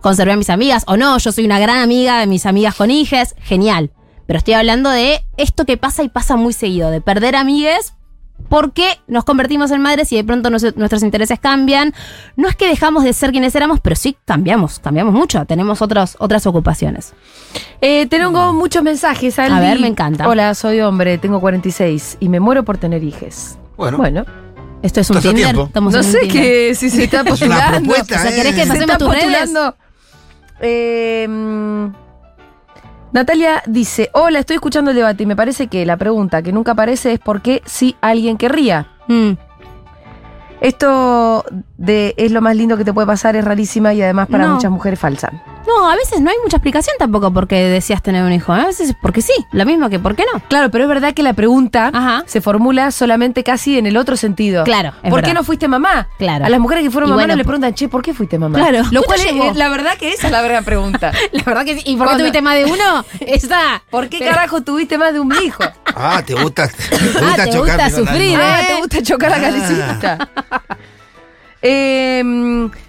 conservé 0.00 0.32
a 0.32 0.36
mis 0.36 0.50
amigas, 0.50 0.82
o 0.88 0.96
no, 0.96 1.16
yo 1.18 1.30
soy 1.30 1.44
una 1.44 1.60
gran 1.60 1.78
amiga 1.78 2.18
de 2.18 2.26
mis 2.26 2.44
amigas 2.44 2.74
con 2.74 2.90
hijes. 2.90 3.36
Genial. 3.38 3.92
Pero 4.26 4.38
estoy 4.38 4.54
hablando 4.54 4.90
de 4.90 5.24
esto 5.36 5.64
que 5.64 5.76
pasa 5.76 6.02
y 6.02 6.08
pasa 6.08 6.34
muy 6.34 6.52
seguido, 6.52 6.90
de 6.90 7.00
perder 7.00 7.36
amigues 7.36 7.94
porque 8.48 9.00
nos 9.08 9.24
convertimos 9.24 9.70
en 9.70 9.80
madres 9.80 10.12
y 10.12 10.16
de 10.16 10.24
pronto 10.24 10.50
nos- 10.50 10.76
nuestros 10.76 11.02
intereses 11.02 11.40
cambian. 11.40 11.94
No 12.36 12.48
es 12.48 12.54
que 12.56 12.68
dejamos 12.68 13.02
de 13.04 13.12
ser 13.12 13.30
quienes 13.32 13.54
éramos, 13.54 13.80
pero 13.80 13.96
sí 13.96 14.16
cambiamos, 14.24 14.78
cambiamos 14.78 15.14
mucho. 15.14 15.44
Tenemos 15.46 15.80
otros, 15.82 16.16
otras 16.20 16.46
ocupaciones. 16.46 17.14
Eh, 17.80 18.06
tengo 18.06 18.52
muchos 18.52 18.82
mensajes. 18.82 19.38
Aldi. 19.38 19.54
A 19.56 19.60
ver, 19.60 19.80
me 19.80 19.86
encanta. 19.88 20.28
Hola, 20.28 20.54
soy 20.54 20.80
hombre, 20.82 21.18
tengo 21.18 21.40
46 21.40 22.18
y 22.20 22.28
me 22.28 22.38
muero 22.40 22.64
por 22.64 22.76
tener 22.78 23.02
hijes. 23.02 23.58
Bueno, 23.76 23.96
Bueno, 23.96 24.24
Esto 24.82 25.00
es 25.00 25.08
un 25.10 25.20
Tinder. 25.20 25.56
Estamos 25.58 25.92
no 25.94 26.00
en 26.00 26.04
sé 26.04 26.28
que 26.28 26.74
si 26.74 26.90
se 26.90 27.04
está 27.04 27.18
Es 27.18 27.22
una 27.22 27.30
postulando. 27.30 27.78
propuesta, 27.78 28.16
O 28.16 28.18
sea, 28.18 28.34
¿querés 28.34 28.54
que 28.54 28.60
¿eh? 28.60 28.64
se 28.64 28.68
pasemos 28.68 28.90
está 28.92 28.98
tus 28.98 29.14
redes? 29.14 29.50
Eh, 30.60 31.26
mm, 31.28 31.86
Natalia 33.14 33.62
dice, 33.66 34.10
hola, 34.12 34.40
estoy 34.40 34.56
escuchando 34.56 34.90
el 34.90 34.96
debate 34.96 35.22
y 35.22 35.26
me 35.26 35.36
parece 35.36 35.68
que 35.68 35.86
la 35.86 35.96
pregunta 35.96 36.42
que 36.42 36.52
nunca 36.52 36.72
aparece 36.72 37.12
es 37.12 37.20
por 37.20 37.42
qué 37.42 37.62
si 37.64 37.94
alguien 38.00 38.36
querría. 38.36 38.88
Mm. 39.06 39.34
Esto 40.60 41.44
de 41.78 42.14
es 42.16 42.32
lo 42.32 42.40
más 42.42 42.56
lindo 42.56 42.76
que 42.76 42.84
te 42.84 42.92
puede 42.92 43.06
pasar, 43.06 43.36
es 43.36 43.44
rarísima 43.44 43.94
y 43.94 44.02
además 44.02 44.26
para 44.26 44.46
No. 44.48 44.54
muchas 44.54 44.70
mujeres 44.72 44.98
falsa. 44.98 45.30
No, 45.66 45.90
a 45.90 45.96
veces 45.96 46.20
no 46.20 46.30
hay 46.30 46.36
mucha 46.42 46.56
explicación 46.58 46.94
tampoco 46.98 47.32
porque 47.32 47.56
decías 47.68 48.02
tener 48.02 48.22
un 48.22 48.32
hijo. 48.32 48.52
A 48.52 48.66
veces 48.66 48.90
es 48.90 48.96
porque 49.00 49.22
sí, 49.22 49.32
lo 49.52 49.64
mismo 49.64 49.88
que 49.88 49.98
por 49.98 50.14
qué 50.14 50.24
no. 50.32 50.40
Claro, 50.48 50.70
pero 50.70 50.84
es 50.84 50.88
verdad 50.88 51.14
que 51.14 51.22
la 51.22 51.32
pregunta 51.32 51.90
Ajá. 51.92 52.22
se 52.26 52.40
formula 52.40 52.90
solamente 52.90 53.44
casi 53.44 53.78
en 53.78 53.86
el 53.86 53.96
otro 53.96 54.16
sentido. 54.16 54.64
Claro, 54.64 54.90
es 55.02 55.10
¿Por 55.10 55.14
verdad. 55.20 55.28
qué 55.28 55.34
no 55.34 55.42
fuiste 55.44 55.66
mamá? 55.68 56.08
Claro. 56.18 56.44
A 56.44 56.48
las 56.48 56.60
mujeres 56.60 56.84
que 56.84 56.90
fueron 56.90 57.08
Y 57.08 57.12
mamá 57.12 57.22
bueno, 57.22 57.32
no 57.34 57.38
le 57.38 57.44
por- 57.44 57.52
preguntan, 57.54 57.74
che, 57.74 57.88
¿por 57.88 58.02
qué 58.02 58.12
fuiste 58.14 58.38
mamá? 58.38 58.58
Claro. 58.58 58.82
Lo 58.90 59.00
¿Qué 59.00 59.06
cual 59.06 59.20
te 59.20 59.48
es, 59.48 59.56
la 59.56 59.68
verdad 59.70 59.96
que 59.98 60.12
esa 60.12 60.26
es 60.26 60.32
la 60.32 60.42
verdad 60.42 60.64
pregunta. 60.64 61.12
La 61.32 61.42
verdad 61.44 61.64
que 61.64 61.74
sí. 61.76 61.82
¿Y 61.86 61.96
por 61.96 62.06
qué 62.06 62.10
Cuando- 62.10 62.18
tuviste 62.24 62.42
más 62.42 62.54
de 62.56 62.64
uno? 62.66 63.04
Está. 63.20 63.82
¿Por 63.90 64.08
qué 64.08 64.18
carajo 64.20 64.60
tuviste 64.62 64.98
más 64.98 65.12
de 65.12 65.20
un 65.20 65.32
hijo? 65.42 65.64
Ah, 65.96 66.22
te 66.24 66.34
gusta, 66.34 66.68
te 66.68 66.74
Ah, 66.94 66.98
gusta 67.22 67.44
te 67.44 67.50
chocar 67.50 67.58
gusta 67.60 67.76
con 67.76 67.78
la- 67.78 67.90
sufrir, 67.90 68.38
Ah, 68.40 68.60
¿eh? 68.60 68.66
¿te 68.68 68.74
gusta 68.80 69.02
chocar 69.02 69.30
la 69.30 69.40
calecita? 69.40 70.18
Eh, 71.62 72.22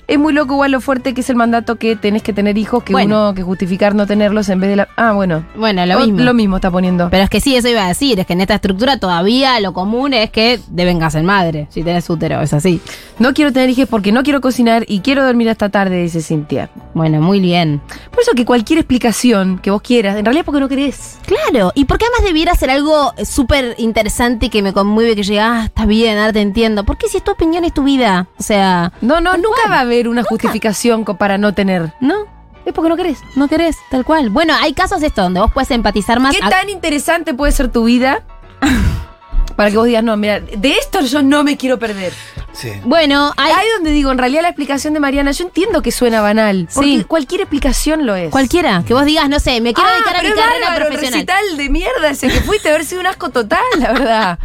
es 0.08 0.20
muy 0.20 0.34
loco 0.34 0.54
igual 0.54 0.72
lo 0.72 0.82
fuerte 0.82 1.14
que 1.14 1.22
es 1.22 1.30
el 1.30 1.36
mandato 1.36 1.76
que 1.76 1.96
tenés 1.96 2.22
que 2.24 2.34
tener 2.34 2.58
hijos, 2.58 2.84
que 2.84 2.94
Bueno. 2.94 3.26
uno 3.28 3.34
que 3.34 3.44
justificar 3.44 3.96
no 3.96 4.06
tenerlos 4.08 4.50
en 4.50 4.60
vez 4.60 4.70
de 4.70 4.76
la... 4.78 4.88
Ah, 4.98 5.14
bueno. 5.14 5.46
Bueno, 5.56 5.86
lo 5.86 5.98
O- 5.98 6.06
mismo. 6.06 6.20
Lo 6.22 6.34
mismo 6.34 6.56
está 6.58 6.72
poniendo. 6.72 7.10
Pero 7.10 7.24
es 7.24 7.30
que 7.30 7.40
sí, 7.42 7.56
eso 7.56 7.68
iba 7.70 7.86
a 7.86 7.88
decir, 7.88 8.20
es 8.20 8.26
que 8.26 8.34
en 8.34 8.42
esta 8.42 8.56
estructura 8.56 9.00
todavía 9.00 9.60
lo 9.60 9.74
común 9.74 10.14
es 10.14 10.30
que 10.32 10.60
devengas 10.68 11.14
ser 11.14 11.24
madre, 11.24 11.68
si 11.70 11.84
tenés 11.84 12.10
útero, 12.10 12.42
es 12.42 12.54
así. 12.54 12.82
No 13.20 13.34
quiero 13.34 13.54
tener 13.54 13.70
hijos 13.70 13.88
porque 13.90 14.12
no 14.12 14.24
quiero 14.24 14.42
cocinar 14.42 14.84
y 14.88 15.00
quiero 15.00 15.24
dormir 15.26 15.50
hasta 15.50 15.70
tarde, 15.70 16.02
dice 16.02 16.22
Cintia. 16.22 16.70
Bueno, 16.94 17.22
muy 17.22 17.40
bien. 17.40 17.82
Por 18.12 18.22
eso 18.22 18.32
que 18.36 18.44
cualquier 18.46 18.80
explicación 18.80 19.60
que 19.60 19.72
vos 19.72 19.82
quieras, 19.82 20.18
en 20.18 20.26
realidad 20.26 20.46
porque 20.46 20.60
no 20.60 20.68
querés. 20.68 21.18
Claro, 21.26 21.72
y 21.76 21.86
porque 21.86 22.06
además 22.06 22.26
debiera 22.28 22.54
ser 22.56 22.70
algo 22.70 23.14
súper 23.24 23.76
interesante 23.78 24.50
que 24.50 24.62
me 24.62 24.74
conmueve, 24.74 25.16
que 25.16 25.24
llega, 25.24 25.62
ah, 25.62 25.66
está 25.66 25.86
bien, 25.86 26.18
ahora 26.18 26.34
te 26.34 26.42
entiendo. 26.42 26.84
Porque 26.84 27.08
si 27.08 27.18
es 27.18 27.24
tu 27.24 27.32
opinión, 27.32 27.64
es 27.64 27.74
tu 27.74 27.84
vida. 27.84 28.28
O 28.38 28.44
sea, 28.44 28.92
No, 29.02 29.22
no, 29.22 29.38
nunca 29.38 29.62
cual. 29.64 29.72
va 29.72 29.78
a 29.78 29.82
haber 29.82 29.95
una 30.08 30.24
justificación 30.24 31.04
co- 31.04 31.18
para 31.18 31.38
no 31.38 31.54
tener. 31.54 31.94
no, 32.02 32.26
Es 32.66 32.74
porque 32.74 32.90
no 32.90 32.96
querés. 32.98 33.20
no 33.36 33.48
querés, 33.48 33.78
tal 33.92 34.04
cual. 34.06 34.30
Bueno, 34.30 34.54
hay 34.60 34.74
casos 34.74 35.02
esto 35.04 35.22
donde 35.22 35.40
vos 35.40 35.52
puedes 35.54 35.72
empatizar 35.72 36.20
más. 36.20 36.36
¿Qué 36.36 36.44
a- 36.44 36.50
tan 36.50 36.70
interesante 36.70 37.34
puede 37.34 37.52
ser 37.52 37.72
tu 37.72 37.84
vida? 37.86 38.24
Para 39.56 39.72
que 39.72 39.78
vos 39.78 39.86
digas, 39.86 40.04
no, 40.04 40.18
mira, 40.18 40.42
de 40.42 40.72
esto 40.74 41.00
yo 41.02 41.22
no 41.22 41.42
me 41.46 41.56
quiero 41.56 41.80
perder. 41.80 42.12
Sí. 42.52 42.72
Bueno, 42.84 43.32
hay 43.38 43.54
Ahí 43.54 43.66
donde 43.76 43.92
digo, 43.92 44.12
en 44.12 44.18
realidad 44.18 44.42
la 44.42 44.50
explicación 44.50 44.94
de 44.94 45.00
Mariana, 45.00 45.32
yo 45.32 45.46
entiendo 45.46 45.82
que 45.82 45.92
suena 45.94 46.20
banal. 46.22 46.68
Porque 46.74 46.90
Sí. 46.98 47.04
cualquier 47.06 47.42
explicación 47.42 48.06
lo 48.06 48.16
es. 48.16 48.32
cualquiera, 48.32 48.84
que 48.86 48.94
vos 48.94 49.06
digas, 49.06 49.30
no 49.30 49.40
sé, 49.40 49.62
me 49.62 49.74
quiero 49.74 49.90
Ah, 49.90 49.94
dedicar 49.94 50.16
a 50.18 50.22
mi 50.24 50.28
pero 50.30 50.36
es 50.36 50.42
carrera 50.46 50.66
bárbaro, 50.68 50.86
el 50.86 50.92
profesional. 50.92 51.26
recital 51.28 51.58
de 51.58 51.70
mierda 51.70 52.10
ese 52.10 52.28
que 52.28 52.42
fuiste, 52.42 52.68
de 52.68 52.76
haber 52.76 52.86
sido 52.86 53.00
un 53.02 53.08
asco 53.08 53.30
total, 53.30 53.60
la 53.80 53.94
verdad. 53.94 54.40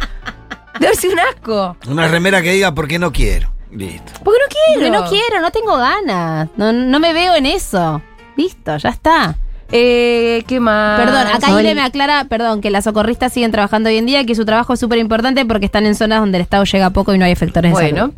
De 0.79 0.87
haber 0.87 0.97
sido 0.97 1.13
un 1.13 1.19
asco. 1.19 1.75
Una 1.89 2.07
remera 2.07 2.41
que 2.41 2.53
diga 2.53 2.73
por 2.73 2.87
qué 2.87 2.97
no 2.97 3.11
quiero. 3.11 3.51
Listo. 3.71 4.11
Porque 4.23 4.39
no 4.39 4.47
quiero. 4.49 4.91
Porque 4.91 4.91
no 4.91 5.09
quiero, 5.09 5.41
no 5.41 5.51
tengo 5.51 5.77
ganas. 5.77 6.49
No, 6.57 6.73
no 6.73 6.99
me 6.99 7.13
veo 7.13 7.35
en 7.35 7.45
eso. 7.45 8.01
Listo, 8.35 8.77
ya 8.77 8.89
está. 8.89 9.35
Eh, 9.73 10.43
¿qué 10.47 10.59
más? 10.59 10.99
Perdón, 10.99 11.27
acá. 11.33 11.61
Ile 11.61 11.73
me 11.75 11.81
aclara, 11.81 12.25
perdón, 12.25 12.59
que 12.59 12.69
las 12.69 12.83
socorristas 12.83 13.31
siguen 13.31 13.51
trabajando 13.51 13.89
hoy 13.89 13.97
en 13.97 14.05
día, 14.05 14.25
que 14.25 14.35
su 14.35 14.43
trabajo 14.43 14.73
es 14.73 14.79
súper 14.79 14.99
importante 14.99 15.45
porque 15.45 15.65
están 15.65 15.85
en 15.85 15.95
zonas 15.95 16.19
donde 16.19 16.37
el 16.39 16.41
Estado 16.41 16.65
llega 16.65 16.89
poco 16.89 17.13
y 17.13 17.17
no 17.17 17.23
hay 17.25 17.31
efectores 17.31 17.71
de 17.71 17.73
Bueno. 17.73 17.97
salud. 17.97 18.13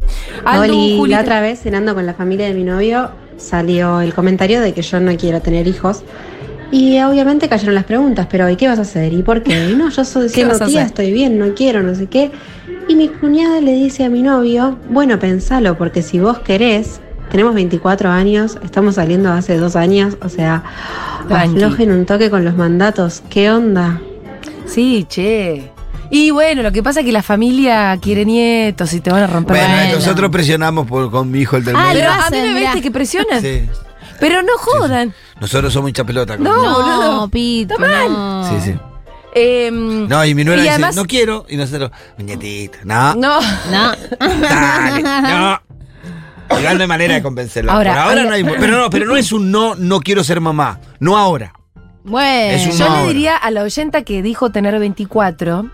Aldu, 0.46 1.02
Oli, 1.04 1.12
la 1.12 1.22
otra 1.22 1.42
vez 1.42 1.60
cenando 1.62 1.94
con 1.94 2.06
la 2.08 2.16
familia 2.16 2.48
de 2.48 2.56
mi 2.56 2.64
novio 2.64 3.12
salió 3.38 4.02
el 4.02 4.14
comentario 4.16 4.62
de 4.62 4.74
que 4.74 4.82
yo 4.82 5.00
no 5.00 5.16
quiero 5.16 5.42
tener 5.42 5.68
hijos. 5.68 6.04
Y 6.72 7.00
obviamente 7.02 7.48
cayeron 7.48 7.76
las 7.76 7.84
preguntas, 7.84 8.26
pero 8.32 8.50
¿y 8.50 8.56
qué 8.56 8.68
vas 8.68 8.80
a 8.80 8.82
hacer? 8.82 9.14
¿Y 9.14 9.22
por 9.22 9.44
qué? 9.44 9.70
Y 9.70 9.76
no, 9.76 9.90
yo 9.92 10.04
soy 10.04 10.24
¿Qué 10.24 10.28
diciendo, 10.30 10.54
vas 10.54 10.62
a 10.62 10.66
tía, 10.66 10.82
estoy 10.82 11.12
bien, 11.12 11.38
no 11.38 11.54
quiero, 11.54 11.84
no 11.84 11.94
sé 11.94 12.08
qué. 12.08 12.32
Y 12.88 12.96
mi 12.96 13.08
cuñada 13.08 13.62
le 13.62 13.74
dice 13.74 14.04
a 14.06 14.10
mi 14.10 14.22
novio, 14.22 14.78
bueno, 14.90 15.18
pensalo, 15.20 15.78
porque 15.78 16.02
si 16.02 16.20
vos 16.20 16.40
querés, 16.40 17.00
tenemos 17.32 17.54
24 17.56 18.10
años, 18.12 18.58
estamos 18.64 18.96
saliendo 18.96 19.32
hace 19.32 19.58
dos 19.58 19.76
años, 19.76 20.18
o 20.22 20.30
sea, 20.30 20.64
Tranqui. 21.28 21.64
aflojen 21.64 21.92
un 21.92 22.06
toque 22.06 22.30
con 22.30 22.44
los 22.44 22.56
mandatos, 22.56 23.24
¿qué 23.30 23.50
onda? 23.50 24.02
Sí, 24.66 25.06
che. 25.08 25.72
Y 26.10 26.32
bueno, 26.32 26.62
lo 26.62 26.72
que 26.72 26.84
pasa 26.84 27.00
es 27.00 27.06
que 27.06 27.12
la 27.12 27.24
familia 27.24 27.98
quiere 28.02 28.26
nietos 28.26 28.94
y 28.94 29.00
te 29.00 29.10
van 29.12 29.24
a 29.24 29.28
romper 29.28 29.58
Bueno, 29.58 29.74
la 29.76 29.82
Bueno. 29.84 29.96
nosotros 29.96 30.30
presionamos 30.30 30.86
por, 30.86 31.10
con 31.10 31.32
mi 31.32 31.40
hijo 31.40 31.56
el 31.58 31.64
del 31.66 31.76
Ah, 31.76 31.88
medio. 31.94 32.02
Pero 32.02 32.12
a 32.12 32.30
mí 32.30 32.54
me 32.54 32.60
viste 32.60 32.82
que 32.82 32.92
presionan. 32.92 33.42
Sí. 33.42 33.62
Pero 34.20 34.42
no 34.44 34.54
jodan. 34.58 35.14
Nosotros 35.42 35.74
somos 35.74 35.90
hincha 35.90 36.04
pelota. 36.04 36.36
con 36.36 36.44
No, 36.44 36.54
No, 36.56 36.76
boludo. 37.12 37.30
Pito, 37.30 37.76
Está 37.76 37.88
mal. 37.88 38.12
no. 38.12 38.50
Sí, 38.50 38.72
sí. 38.72 38.76
Em, 39.36 40.08
No, 40.08 40.24
y 40.26 40.36
mi 40.36 40.44
nuera 40.44 40.62
y 40.62 40.64
dice, 40.64 40.74
además- 40.76 40.96
no 40.96 41.06
quiero. 41.06 41.46
Y 41.50 41.58
nosotros, 41.58 41.92
muñetita, 42.18 42.80
no. 42.84 43.16
No. 43.16 43.40
No. 43.72 43.92
Dale, 44.20 45.04
no. 45.04 45.62
Igual 46.60 46.78
no 46.78 46.82
hay 46.84 46.88
manera 46.88 47.16
de 47.16 47.24
convencerla. 47.24 47.74
Ahora, 47.74 47.92
Por 47.94 48.00
ahora 48.02 48.22
ahora- 48.24 48.24
no 48.30 48.36
hay. 48.36 48.44
Pero 48.60 48.78
no, 48.78 48.90
pero 48.90 49.06
no 49.06 49.16
es 49.18 49.32
un 49.32 49.50
no, 49.52 49.76
no 49.76 50.00
quiero 50.02 50.24
ser 50.24 50.40
mamá. 50.40 50.80
No 51.00 51.18
ahora. 51.18 51.54
Bueno. 52.04 52.72
Yo 52.78 52.90
no. 52.90 53.02
le 53.02 53.08
diría 53.08 53.38
a 53.38 53.50
la 53.50 53.64
oyenta 53.64 54.04
que 54.04 54.22
dijo 54.22 54.52
tener 54.52 54.78
24 54.78 55.70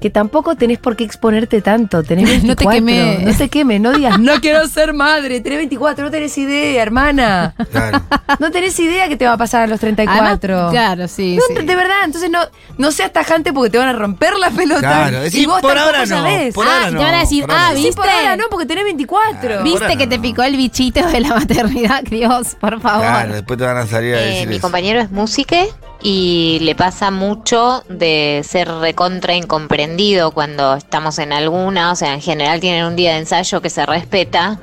que 0.00 0.10
tampoco 0.10 0.54
tenés 0.56 0.78
por 0.78 0.94
qué 0.96 1.04
exponerte 1.04 1.62
tanto. 1.62 2.02
Tenés 2.02 2.28
24. 2.28 2.46
No 2.46 2.54
te 2.56 2.76
quemé. 2.76 3.18
No 3.24 3.36
te 3.36 3.48
quemes, 3.48 3.80
no 3.80 3.92
digas, 3.92 4.18
no 4.20 4.40
quiero 4.40 4.66
ser 4.68 4.92
madre. 4.94 5.40
Tenés 5.40 5.58
24, 5.58 6.04
no 6.04 6.10
tenés 6.10 6.36
idea, 6.38 6.82
hermana. 6.82 7.54
Claro. 7.72 8.00
No 8.38 8.50
tenés 8.50 8.78
idea 8.80 9.08
que 9.08 9.16
te 9.16 9.26
va 9.26 9.32
a 9.32 9.36
pasar 9.36 9.62
a 9.62 9.66
los 9.66 9.80
34. 9.80 10.54
Además, 10.54 10.70
claro, 10.72 11.08
sí, 11.08 11.36
No, 11.36 11.42
sí. 11.60 11.66
De 11.66 11.74
verdad, 11.76 12.04
entonces 12.04 12.30
no, 12.30 12.40
no 12.78 12.92
seas 12.92 13.12
tajante 13.12 13.52
porque 13.52 13.70
te 13.70 13.78
van 13.78 13.88
a 13.88 13.92
romper 13.92 14.34
la 14.36 14.50
pelota. 14.50 14.80
Claro, 14.80 15.18
y 15.32 15.46
vos 15.46 15.60
por 15.60 15.76
ahora 15.76 16.00
no, 16.00 16.06
sabés. 16.06 16.54
por 16.54 16.66
Ah, 16.66 16.70
ahora 16.76 16.86
te 16.88 16.92
no, 16.94 17.00
van 17.02 17.14
a 17.14 17.20
decir, 17.20 17.44
ah, 17.48 17.70
no. 17.72 17.76
Sí, 17.80 17.90
por 17.94 18.04
¿viste? 18.06 18.18
ahora 18.20 18.36
no, 18.36 18.44
porque 18.50 18.66
tenés 18.66 18.84
24. 18.84 19.40
Claro. 19.40 19.62
¿Viste 19.64 19.96
que 19.96 20.06
te 20.06 20.18
picó 20.18 20.42
el 20.42 20.56
bichito 20.56 21.06
de 21.06 21.20
la 21.20 21.28
maternidad? 21.34 22.02
Dios, 22.04 22.56
por 22.60 22.80
favor. 22.80 23.00
Claro, 23.06 23.32
después 23.34 23.58
te 23.58 23.64
van 23.64 23.76
a 23.78 23.86
salir 23.86 24.14
a 24.14 24.20
Eh, 24.22 24.26
decir 24.26 24.48
mi 24.48 24.60
compañero 24.60 25.00
es 25.00 25.10
músique 25.10 25.68
y 26.02 26.58
le 26.62 26.74
pasa 26.74 27.10
mucho 27.10 27.82
de 27.88 28.42
ser 28.44 28.68
recontra 28.68 29.34
incomprendido 29.34 30.30
cuando 30.30 30.74
estamos 30.74 31.18
en 31.18 31.32
alguna, 31.32 31.92
o 31.92 31.96
sea, 31.96 32.14
en 32.14 32.20
general 32.20 32.60
tienen 32.60 32.84
un 32.84 32.96
día 32.96 33.12
de 33.12 33.18
ensayo 33.18 33.60
que 33.60 33.70
se 33.70 33.86
respeta, 33.86 34.60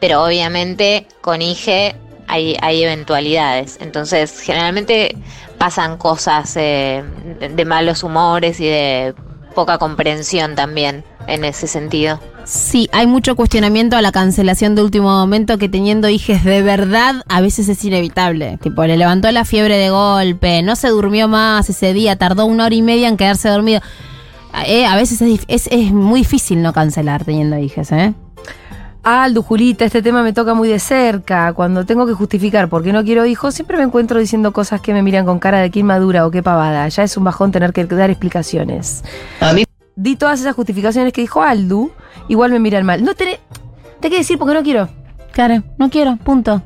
pero 0.00 0.24
obviamente 0.24 1.06
con 1.20 1.42
IGE 1.42 1.94
hay, 2.26 2.56
hay 2.62 2.82
eventualidades, 2.82 3.78
entonces 3.80 4.40
generalmente 4.40 5.16
pasan 5.58 5.98
cosas 5.98 6.56
eh, 6.56 7.04
de, 7.38 7.48
de 7.50 7.64
malos 7.64 8.02
humores 8.02 8.60
y 8.60 8.66
de 8.66 9.14
poca 9.54 9.78
comprensión 9.78 10.54
también 10.54 11.04
en 11.26 11.44
ese 11.44 11.66
sentido. 11.66 12.20
Sí, 12.44 12.88
hay 12.92 13.06
mucho 13.06 13.36
cuestionamiento 13.36 13.96
a 13.96 14.02
la 14.02 14.12
cancelación 14.12 14.74
de 14.74 14.82
último 14.82 15.10
momento 15.10 15.58
que 15.58 15.68
teniendo 15.68 16.08
hijes 16.08 16.42
de 16.44 16.62
verdad 16.62 17.22
a 17.28 17.40
veces 17.40 17.68
es 17.68 17.84
inevitable. 17.84 18.58
Tipo, 18.60 18.84
le 18.84 18.96
levantó 18.96 19.30
la 19.30 19.44
fiebre 19.44 19.76
de 19.76 19.90
golpe, 19.90 20.62
no 20.62 20.74
se 20.76 20.88
durmió 20.88 21.28
más 21.28 21.68
ese 21.68 21.92
día, 21.92 22.16
tardó 22.16 22.46
una 22.46 22.66
hora 22.66 22.74
y 22.74 22.82
media 22.82 23.08
en 23.08 23.16
quedarse 23.16 23.48
dormido. 23.48 23.80
Eh, 24.66 24.84
a 24.84 24.96
veces 24.96 25.22
es, 25.22 25.40
es, 25.46 25.68
es 25.70 25.92
muy 25.92 26.20
difícil 26.20 26.60
no 26.62 26.72
cancelar 26.72 27.24
teniendo 27.24 27.56
hijes, 27.58 27.92
¿eh? 27.92 28.14
Aldo, 29.02 29.42
Julita, 29.42 29.86
este 29.86 30.02
tema 30.02 30.22
me 30.22 30.32
toca 30.34 30.52
muy 30.52 30.68
de 30.68 30.78
cerca. 30.78 31.52
Cuando 31.54 31.86
tengo 31.86 32.06
que 32.06 32.12
justificar 32.12 32.68
por 32.68 32.82
qué 32.82 32.92
no 32.92 33.02
quiero 33.02 33.24
hijos, 33.24 33.54
siempre 33.54 33.78
me 33.78 33.84
encuentro 33.84 34.18
diciendo 34.20 34.52
cosas 34.52 34.80
que 34.82 34.92
me 34.92 35.02
miran 35.02 35.24
con 35.24 35.38
cara 35.38 35.58
de 35.60 35.70
qué 35.70 35.80
inmadura 35.80 36.26
o 36.26 36.30
qué 36.30 36.42
pavada. 36.42 36.86
Ya 36.88 37.02
es 37.04 37.16
un 37.16 37.24
bajón 37.24 37.50
tener 37.50 37.72
que 37.72 37.84
dar 37.86 38.10
explicaciones. 38.10 39.02
A 39.40 39.52
mí 39.54 39.64
Di 39.96 40.16
todas 40.16 40.40
esas 40.40 40.54
justificaciones 40.54 41.12
que 41.14 41.22
dijo 41.22 41.42
Aldu, 41.42 41.90
igual 42.28 42.50
me 42.52 42.58
miran 42.58 42.84
mal. 42.84 43.02
No 43.02 43.14
te, 43.14 43.40
te 44.00 44.06
hay 44.06 44.10
que 44.10 44.18
decir 44.18 44.38
porque 44.38 44.54
no 44.54 44.62
quiero. 44.62 44.88
Claro, 45.32 45.62
no 45.78 45.88
quiero, 45.90 46.16
punto. 46.16 46.62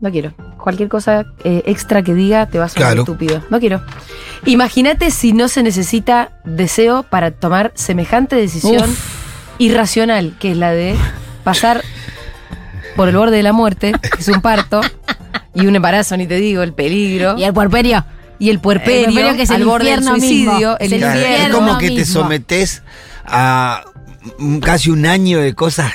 No 0.00 0.10
quiero. 0.10 0.32
Cualquier 0.58 0.88
cosa 0.88 1.26
eh, 1.44 1.62
extra 1.66 2.02
que 2.02 2.14
diga 2.14 2.46
te 2.46 2.58
va 2.58 2.64
a 2.64 2.68
sonar 2.70 2.88
Claro. 2.88 3.02
estúpido. 3.02 3.42
No 3.50 3.60
quiero. 3.60 3.82
Imagínate 4.46 5.10
si 5.10 5.34
no 5.34 5.48
se 5.48 5.62
necesita 5.62 6.40
deseo 6.44 7.02
para 7.02 7.30
tomar 7.30 7.72
semejante 7.74 8.36
decisión 8.36 8.88
irracional, 9.58 10.34
que 10.38 10.52
es 10.52 10.56
la 10.56 10.72
de 10.72 10.94
pasar 11.44 11.82
por 12.96 13.08
el 13.08 13.16
borde 13.16 13.36
de 13.36 13.42
la 13.42 13.52
muerte, 13.52 13.92
que 13.92 14.20
es 14.20 14.28
un 14.28 14.40
parto, 14.40 14.80
y 15.54 15.66
un 15.66 15.76
embarazo, 15.76 16.16
ni 16.16 16.26
te 16.26 16.36
digo, 16.36 16.62
el 16.62 16.72
peligro, 16.72 17.36
Y 17.38 17.44
el 17.44 17.52
puerperio. 17.52 18.04
y 18.38 18.50
el 18.50 18.58
puerperio, 18.60 19.08
el 19.08 19.12
puerperio 19.12 19.36
que 19.36 19.42
es 19.42 19.50
al 19.50 19.60
el 19.60 19.66
borde 19.66 19.90
del 19.90 20.04
suicidio, 20.04 20.54
mismo. 20.54 20.76
el 20.80 20.86
Es 20.86 20.92
el 20.92 20.98
Claro, 21.00 21.20
es 21.20 21.48
como 21.54 21.78
que 21.78 21.90
te 21.90 22.04
sometes 22.04 22.82
a 23.24 23.84
casi 24.62 24.90
un 24.90 25.06
año 25.06 25.38
de 25.40 25.54
cosas 25.54 25.92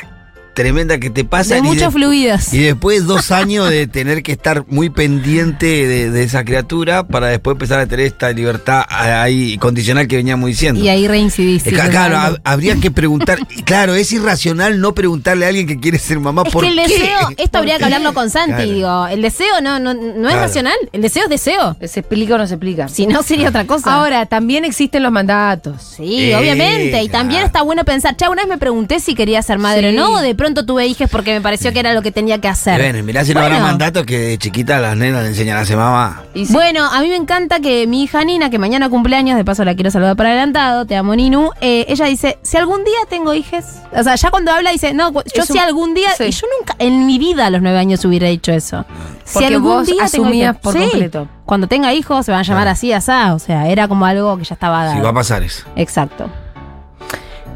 tremendas 0.60 0.98
que 0.98 1.10
te 1.10 1.24
pasan. 1.24 1.62
De 1.62 1.68
y 1.70 1.72
muchos 1.72 1.94
fluidos. 1.94 2.54
Y 2.54 2.60
después 2.60 3.06
dos 3.06 3.32
años 3.32 3.70
de 3.70 3.88
tener 3.88 4.24
que 4.24 4.34
estar 4.34 4.66
muy 4.68 4.90
pendiente 4.90 5.66
de, 5.88 6.12
de 6.12 6.24
esa 6.24 6.44
criatura 6.44 7.08
para 7.08 7.28
después 7.28 7.56
empezar 7.56 7.80
a 7.80 7.88
tener 7.88 8.06
esta 8.08 8.30
libertad 8.32 8.84
ahí 8.90 9.58
condicional 9.58 10.08
que 10.08 10.18
veníamos 10.18 10.48
diciendo. 10.50 10.84
Y 10.84 10.90
ahí 10.90 11.08
reincidís. 11.08 11.66
Eh, 11.66 11.72
claro, 11.72 12.38
habría 12.44 12.76
que 12.76 12.92
preguntar. 12.92 13.40
claro, 13.64 13.96
es 13.96 14.12
irracional 14.12 14.82
no 14.82 14.94
preguntarle 14.94 15.46
a 15.46 15.48
alguien 15.48 15.66
que 15.66 15.80
quiere 15.80 15.98
ser 15.98 16.20
mamá 16.20 16.44
Es 16.46 16.52
por 16.52 16.64
que 16.64 16.70
el 16.72 16.76
qué. 16.76 16.82
deseo, 16.88 17.20
esto 17.38 17.58
habría 17.58 17.78
que 17.78 17.86
hablarlo 17.86 18.14
con 18.14 18.30
Santi, 18.30 18.50
Claro. 18.54 18.72
digo. 18.74 19.08
El 19.08 19.22
deseo 19.22 19.62
no, 19.62 19.80
no, 19.80 19.94
no 19.94 20.28
es 20.28 20.34
Claro. 20.34 20.42
racional, 20.42 20.76
el 20.92 21.02
deseo 21.02 21.24
es 21.24 21.30
deseo. 21.30 21.78
¿Se 21.88 22.02
explica 22.02 22.36
o 22.36 22.38
no 22.38 22.48
se 22.48 22.56
explica? 22.56 22.88
Si 22.90 23.08
no, 23.08 23.24
sería 23.24 23.48
otra 23.50 23.66
cosa. 23.66 23.94
Ahora, 23.94 24.26
también 24.26 24.66
existen 24.66 25.04
los 25.04 25.12
mandatos. 25.12 25.94
Sí, 25.96 26.32
Eh, 26.32 26.36
obviamente. 26.36 27.02
Y 27.02 27.08
claro. 27.08 27.24
también 27.24 27.44
está 27.46 27.62
bueno 27.62 27.86
pensar, 27.86 28.16
che, 28.18 28.28
una 28.28 28.42
vez 28.42 28.50
me 28.50 28.58
pregunté 28.58 29.00
si 29.00 29.16
quería 29.16 29.42
ser 29.42 29.58
madre 29.60 29.92
Sí. 29.92 29.98
o 29.98 30.00
no, 30.02 30.22
de 30.22 30.36
pronto 30.36 30.49
tuve 30.54 30.86
hijas 30.88 31.10
porque 31.10 31.34
me 31.34 31.42
pareció 31.42 31.72
que 31.74 31.80
era 31.80 31.94
lo 31.94 32.02
que 32.02 32.12
tenía 32.12 32.40
que 32.42 32.48
hacer. 32.48 32.80
Bueno, 32.80 33.04
mirá 33.04 33.24
si 33.26 33.34
no 33.34 33.40
Bueno. 33.42 33.56
habrá 33.56 33.68
mandato 33.68 34.06
que 34.06 34.18
de 34.20 34.38
chiquita 34.38 34.80
las 34.80 34.96
nenas 34.98 35.24
le 35.24 35.30
enseñan 35.30 35.58
a 35.58 35.66
ser 35.66 35.78
mamá. 35.78 36.24
Sí. 36.34 36.48
Bueno, 36.50 36.86
a 36.86 37.02
mí 37.02 37.08
me 37.10 37.16
encanta 37.16 37.60
que 37.60 37.88
mi 37.88 38.04
hija 38.04 38.24
Nina, 38.24 38.50
que 38.50 38.60
mañana 38.60 38.90
cumpleaños, 38.90 39.38
de 39.38 39.46
paso 39.46 39.64
la 39.66 39.76
quiero 39.76 39.92
saludar 39.92 40.16
para 40.16 40.30
adelantado, 40.30 40.86
te 40.86 40.96
amo 40.96 41.16
Ninu, 41.16 41.52
eh, 41.62 41.86
ella 41.88 42.06
dice, 42.06 42.38
si 42.42 42.58
algún 42.58 42.84
día 42.84 42.98
tengo 43.10 43.34
hijes, 43.34 43.66
o 43.96 44.04
sea, 44.04 44.16
ya 44.16 44.30
cuando 44.32 44.52
habla 44.52 44.72
dice, 44.72 44.94
no, 44.94 45.12
yo 45.34 45.44
si 45.46 45.58
algún 45.58 45.94
día, 45.94 46.10
sí. 46.18 46.26
y 46.26 46.32
yo 46.32 46.48
nunca, 46.60 46.76
en 46.80 47.06
mi 47.06 47.18
vida 47.20 47.46
a 47.48 47.50
los 47.50 47.62
nueve 47.62 47.78
años 47.80 48.04
hubiera 48.06 48.28
dicho 48.28 48.52
eso. 48.52 48.86
Si 49.24 49.34
Porque 49.34 49.48
algún 49.48 49.72
vos 49.74 49.88
día 49.88 50.04
asumías 50.06 50.52
hijos- 50.56 50.62
por 50.64 50.74
Sí, 50.74 50.80
completo. 50.90 51.28
Cuando 51.46 51.68
tenga 51.68 51.94
hijos 51.94 52.26
se 52.26 52.32
van 52.32 52.42
a 52.42 52.44
llamar 52.44 52.64
Claro. 52.64 52.74
así, 52.74 52.94
asá, 52.94 53.34
o 53.34 53.40
sea, 53.40 53.68
era 53.70 53.88
como 53.88 54.06
algo 54.06 54.38
que 54.38 54.44
ya 54.44 54.54
estaba 54.54 54.84
dado. 54.86 54.96
Si 54.98 55.02
va 55.02 55.10
a 55.10 55.14
pasar 55.14 55.44
eso. 55.44 55.66
Exacto. 55.76 56.30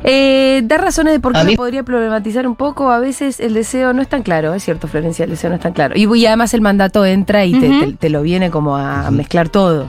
Eh, 0.03 0.61
da 0.65 0.77
razones 0.77 1.13
de 1.13 1.19
por 1.19 1.31
qué 1.33 1.39
lo 1.51 1.55
podría 1.55 1.83
problematizar 1.83 2.45
un 2.47 2.55
poco. 2.55 2.91
A 2.91 2.99
veces 2.99 3.39
el 3.39 3.53
deseo 3.53 3.93
no 3.93 4.01
es 4.01 4.07
tan 4.09 4.21
claro, 4.23 4.53
es 4.53 4.63
cierto, 4.63 4.87
Florencia, 4.87 5.23
el 5.25 5.31
deseo 5.31 5.49
no 5.49 5.55
es 5.55 5.61
tan 5.61 5.73
claro. 5.73 5.95
Y, 5.97 6.05
y 6.17 6.25
además 6.25 6.53
el 6.53 6.61
mandato 6.61 7.05
entra 7.05 7.45
y 7.45 7.53
te, 7.59 7.69
Ujú. 7.69 7.79
te- 7.79 7.93
te 7.93 8.09
lo 8.09 8.21
viene 8.21 8.49
como 8.51 8.75
a 8.77 9.09
mezclar 9.11 9.49
todo. 9.49 9.87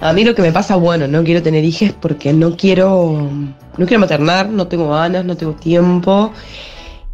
A 0.00 0.12
mí 0.12 0.24
lo 0.24 0.34
que 0.34 0.42
me 0.42 0.50
pasa, 0.52 0.76
bueno, 0.76 1.06
no 1.06 1.22
quiero 1.22 1.42
tener 1.42 1.64
hijos 1.64 1.92
porque 2.00 2.32
no 2.32 2.56
quiero, 2.56 3.28
no 3.78 3.86
quiero 3.86 4.00
maternar, 4.00 4.48
no 4.48 4.66
tengo 4.66 4.90
ganas, 4.90 5.24
no 5.24 5.36
tengo 5.36 5.52
tiempo. 5.52 6.32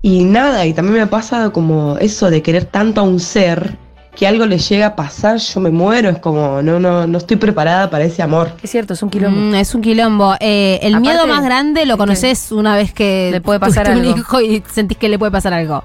Y 0.00 0.24
nada, 0.24 0.64
y 0.64 0.72
también 0.72 0.98
me 0.98 1.06
pasa 1.06 1.50
como 1.50 1.98
eso 1.98 2.30
de 2.30 2.40
querer 2.42 2.64
tanto 2.64 3.00
a 3.00 3.04
un 3.04 3.20
ser 3.20 3.76
que 4.18 4.26
algo 4.26 4.46
le 4.46 4.58
llega 4.58 4.86
a 4.86 4.96
pasar, 4.96 5.36
yo 5.38 5.60
me 5.60 5.70
muero, 5.70 6.08
es 6.10 6.18
como, 6.18 6.60
no, 6.60 6.80
no, 6.80 7.06
no 7.06 7.18
estoy 7.18 7.36
preparada 7.36 7.88
para 7.88 8.02
ese 8.04 8.20
amor. 8.20 8.50
Es 8.62 8.70
cierto, 8.70 8.94
es 8.94 9.02
un 9.04 9.10
quilombo. 9.10 9.38
Mm, 9.40 9.54
es 9.54 9.74
un 9.76 9.80
quilombo. 9.80 10.34
Eh, 10.40 10.80
el 10.82 10.94
Aparte, 10.94 11.08
miedo 11.08 11.26
más 11.28 11.44
grande 11.44 11.86
lo 11.86 11.94
¿qué? 11.94 11.98
conoces 11.98 12.50
una 12.50 12.74
vez 12.74 12.92
que 12.92 13.28
Le 13.30 13.40
puede 13.40 13.60
pasar 13.60 13.86
tuviste 13.86 14.00
un 14.02 14.06
algo. 14.14 14.18
hijo 14.20 14.40
y 14.40 14.62
sentís 14.72 14.98
que 14.98 15.08
le 15.08 15.20
puede 15.20 15.30
pasar 15.30 15.52
algo. 15.52 15.84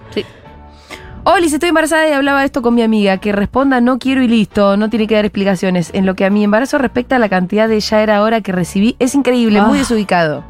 Oli, 1.26 1.48
si 1.48 1.54
estoy 1.56 1.69
embarazada 1.69 2.10
y 2.10 2.12
hablaba 2.12 2.39
de 2.41 2.48
esto 2.48 2.62
con 2.62 2.74
mi 2.76 2.82
amiga, 2.82 3.17
que 3.17 3.32
responda 3.32 3.80
no 3.82 3.98
quiero 4.00 4.22
y 4.24 4.28
listo, 4.28 4.76
no 4.78 4.89
tiene 4.89 5.08
que 5.08 5.15
dar 5.15 5.26
explicaciones. 5.26 5.91
En 5.93 6.06
lo 6.06 6.15
que 6.15 6.26
a 6.26 6.30
mi 6.32 6.43
embarazo 6.43 6.80
respecta, 6.80 7.17
la 7.19 7.30
cantidad 7.30 7.69
de 7.69 7.80
ya 7.80 8.02
era 8.02 8.22
hora 8.24 8.41
que 8.41 8.52
recibí 8.52 8.96
es 9.00 9.13
increíble, 9.15 9.62
muy 9.62 9.78
Ah. 9.78 9.82
desubicado. 9.82 10.43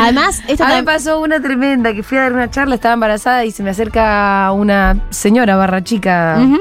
Además, 0.00 0.40
esto 0.48 0.64
A 0.64 0.68
mí 0.68 0.72
me 0.72 0.78
también- 0.78 0.84
pasó 0.86 1.20
una 1.20 1.38
tremenda, 1.40 1.92
que 1.92 2.02
fui 2.02 2.16
a 2.18 2.22
dar 2.22 2.32
una 2.32 2.50
charla, 2.50 2.74
estaba 2.76 2.94
embarazada 2.94 3.44
y 3.44 3.50
se 3.50 3.62
me 3.62 3.70
acerca 3.70 4.50
una 4.52 4.96
señora 5.10 5.54
barra 5.56 5.84
chica. 5.84 6.38
Ujú. 6.40 6.58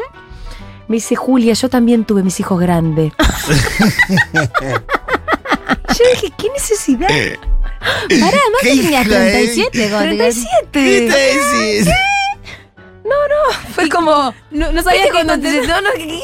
Me 0.87 0.97
dice, 0.97 1.15
Julia, 1.15 1.53
yo 1.53 1.69
también 1.69 2.05
tuve 2.05 2.23
mis 2.23 2.39
hijos 2.39 2.59
grandes. 2.59 3.13
yo 4.33 6.03
dije, 6.13 6.33
¿qué 6.37 6.49
necesidad? 6.53 7.07
Pará, 7.07 8.37
además 8.37 8.61
¿Qué 8.61 8.69
que 8.69 8.81
tenías 8.81 9.07
hija, 9.07 9.27
eh? 9.27 9.31
37. 9.31 9.89
cuando 9.89 10.09
te- 10.09 10.33
37. 10.71 10.79
decís? 11.11 11.93
Fue 13.73 13.89
como... 13.89 14.33
No, 14.51 14.71
no 14.71 14.83
sabías 14.83 15.03
¿Viste 15.03 15.11
cuando 15.11 15.39
te... 15.39 15.67
No, 15.67 15.81
no, 15.81 15.89
¿qué? 15.93 16.21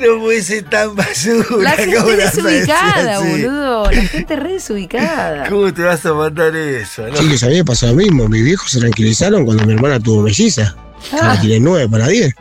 No 0.00 0.20
puede 0.20 0.42
ser 0.42 0.64
tan 0.68 0.96
basura. 0.96 1.44
La 1.62 1.70
gente 1.72 1.96
¿cómo 1.96 2.10
le 2.10 2.24
vas 2.24 2.38
a 2.38 2.42
desubicada, 2.42 3.20
boludo. 3.20 3.90
La 3.90 4.02
gente 4.02 4.36
re 4.36 4.52
desubicada. 4.54 5.46
¿Cómo 5.48 5.72
te 5.72 5.82
vas 5.82 6.04
a 6.04 6.14
mandar 6.14 6.56
eso? 6.56 7.06
no? 7.06 7.14
Chicos, 7.14 7.42
a 7.44 7.46
mí 7.46 7.56
me 7.56 7.64
pasó 7.64 7.86
lo 7.86 7.94
mismo. 7.94 8.28
Mis 8.28 8.42
viejos 8.42 8.70
se 8.70 8.80
tranquilizaron 8.80 9.44
cuando 9.44 9.64
mi 9.64 9.74
hermana 9.74 10.00
tuvo 10.00 10.22
melliza. 10.22 10.74
Ah. 11.12 11.38
Tiré 11.40 11.60
nueve 11.60 11.88
para 11.88 12.08
10. 12.08 12.34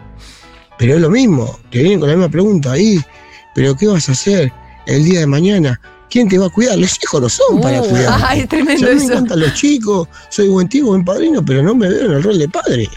Pero 0.77 0.95
es 0.95 1.01
lo 1.01 1.09
mismo. 1.09 1.57
Te 1.71 1.79
vienen 1.79 1.99
con 1.99 2.09
la 2.09 2.15
misma 2.15 2.29
pregunta 2.29 2.71
ahí. 2.73 2.99
¿Pero 3.53 3.75
qué 3.75 3.87
vas 3.87 4.09
a 4.09 4.11
hacer 4.11 4.51
el 4.85 5.03
día 5.05 5.21
de 5.21 5.27
mañana? 5.27 5.79
¿Quién 6.09 6.27
te 6.29 6.37
va 6.37 6.47
a 6.47 6.49
cuidar? 6.49 6.77
Los 6.77 6.97
hijos 7.01 7.21
no 7.21 7.29
son 7.29 7.61
para 7.61 7.81
Uh, 7.81 7.89
cuidar. 7.89 8.19
Ay, 8.25 8.41
es 8.41 8.49
tremendo 8.49 8.85
a 8.87 8.89
mí 8.89 8.95
me 8.97 9.03
eso. 9.03 9.11
encantan 9.13 9.39
los 9.39 9.53
chicos, 9.53 10.07
soy 10.29 10.47
buen 10.49 10.67
tío, 10.69 10.85
buen 10.87 11.03
padrino, 11.05 11.43
pero 11.43 11.63
no 11.63 11.73
me 11.75 11.87
veo 11.89 12.05
en 12.05 12.11
el 12.11 12.23
rol 12.23 12.37
de 12.37 12.47
padre. 12.49 12.89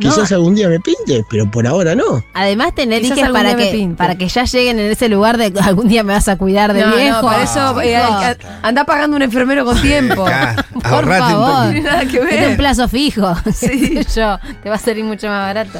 Quizás 0.00 0.32
algún 0.32 0.54
día 0.54 0.70
me 0.70 0.80
pinte, 0.80 1.22
pero 1.28 1.50
por 1.50 1.66
ahora 1.66 1.94
no. 1.94 2.24
Además, 2.32 2.74
tener 2.74 3.04
algún 3.04 3.32
para 3.32 3.56
que, 3.56 3.94
para 3.94 4.16
que 4.16 4.26
ya 4.26 4.44
lleguen 4.44 4.78
en 4.78 4.90
ese 4.90 5.10
lugar 5.10 5.36
de 5.36 5.52
algún 5.60 5.86
día 5.86 6.02
me 6.02 6.14
vas 6.14 6.28
a 6.28 6.38
cuidar 6.38 6.72
de 6.72 6.80
No, 6.80 6.86
no, 6.90 6.96
viejo. 6.96 7.20
para 7.20 7.42
eso 7.42 7.80
eh, 7.82 7.96
a- 7.96 8.34
anda 8.62 8.84
pagando 8.86 9.16
un 9.16 9.22
enfermero 9.22 9.66
con 9.66 9.78
tiempo. 9.82 10.24
Por 10.72 10.84
ahorrate 10.84 11.34
un 11.34 11.40
favor. 11.42 11.72
Tiene 11.72 11.80
nada 11.90 12.06
que 12.06 12.20
Vete 12.20 12.48
un 12.48 12.56
plazo 12.56 12.88
fijo. 12.88 13.34
Sí. 13.54 13.98
yo, 14.14 14.38
te 14.62 14.70
va 14.70 14.76
a 14.76 14.78
salir 14.78 15.04
mucho 15.04 15.26
más 15.28 15.46
barato. 15.54 15.78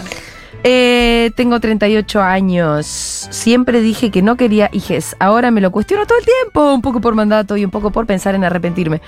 Eh, 0.64 1.33
tengo 1.37 1.59
38 1.59 2.20
años. 2.22 2.87
Siempre 2.87 3.81
dije 3.81 4.11
que 4.11 4.22
no 4.22 4.37
quería 4.37 4.68
hijes. 4.72 5.16
Ahora 5.18 5.51
me 5.51 5.61
lo 5.61 5.70
cuestiono 5.72 6.07
todo 6.07 6.18
el 6.18 6.25
tiempo, 6.25 6.72
un 6.72 6.83
poco 6.83 7.01
por 7.01 7.14
mandato 7.14 7.57
y 7.57 7.64
un 7.64 7.70
poco 7.70 7.90
por 7.90 8.07
pensar 8.07 8.35
en 8.35 8.44
arrepentirme. 8.44 9.01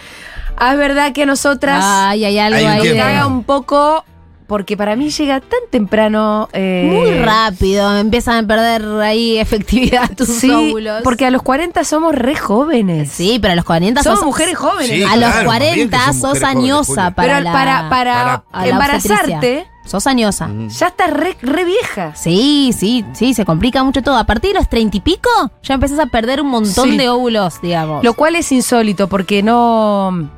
Ah, 0.56 0.72
es 0.72 0.78
verdad 0.78 1.12
que 1.12 1.22
a 1.22 1.26
nosotras 1.26 1.82
Ay, 1.84 2.24
hay 2.24 2.38
algo 2.38 2.68
ahí. 2.68 2.88
me 2.90 2.96
caga 2.96 3.26
un 3.26 3.44
poco 3.44 4.04
porque 4.46 4.76
para 4.76 4.94
mí 4.94 5.10
llega 5.10 5.40
tan 5.40 5.60
temprano. 5.70 6.48
eh, 6.52 6.88
Muy 6.92 7.18
rápido, 7.24 7.96
empiezan 7.98 8.44
a 8.44 8.46
perder 8.48 8.84
ahí 9.00 9.38
efectividad 9.38 10.10
tus 10.16 10.28
Sí, 10.28 10.50
óvulos. 10.50 11.02
porque 11.02 11.24
a 11.26 11.30
los 11.30 11.42
40 11.42 11.82
somos 11.84 12.14
re 12.14 12.36
jóvenes. 12.36 13.10
Sí, 13.10 13.38
pero 13.40 13.52
a 13.52 13.56
los 13.56 13.64
40 13.64 14.02
somos 14.02 14.18
sos- 14.20 14.26
mujeres 14.26 14.56
jóvenes. 14.56 14.90
Sí, 14.90 15.02
a 15.02 15.16
los 15.16 15.30
claro, 15.30 15.48
más 15.48 15.60
bien 15.60 15.74
que 15.74 15.88
40 15.88 15.98
son 16.06 16.14
sos 16.14 16.22
jóvenes, 16.40 16.44
añosa 16.44 17.10
para 17.12 17.28
Pero 17.34 17.40
la, 17.44 17.52
para, 17.52 17.88
para, 17.88 18.44
a 18.52 18.66
la 18.66 18.70
embarazarte. 18.72 19.66
Sos 19.84 20.06
añosa. 20.06 20.46
Mm. 20.48 20.68
ya 20.68 20.86
estás 20.88 21.10
re, 21.10 21.36
re 21.42 21.64
vieja. 21.64 22.14
Sí, 22.16 22.72
sí, 22.76 23.04
sí, 23.12 23.34
se 23.34 23.44
complica 23.44 23.84
mucho 23.84 24.02
todo. 24.02 24.16
A 24.16 24.24
partir 24.24 24.52
de 24.52 24.58
los 24.58 24.68
30 24.68 24.96
y 24.96 25.00
pico, 25.00 25.28
ya 25.62 25.74
empezás 25.74 25.98
a 25.98 26.06
perder 26.06 26.40
un 26.40 26.48
montón 26.48 26.90
Sí. 26.90 26.96
de 26.96 27.08
óvulos, 27.10 27.60
digamos. 27.60 28.02
Lo 28.02 28.14
cual 28.14 28.34
es 28.36 28.50
insólito 28.52 29.08
porque 29.08 29.42
no. 29.42 30.30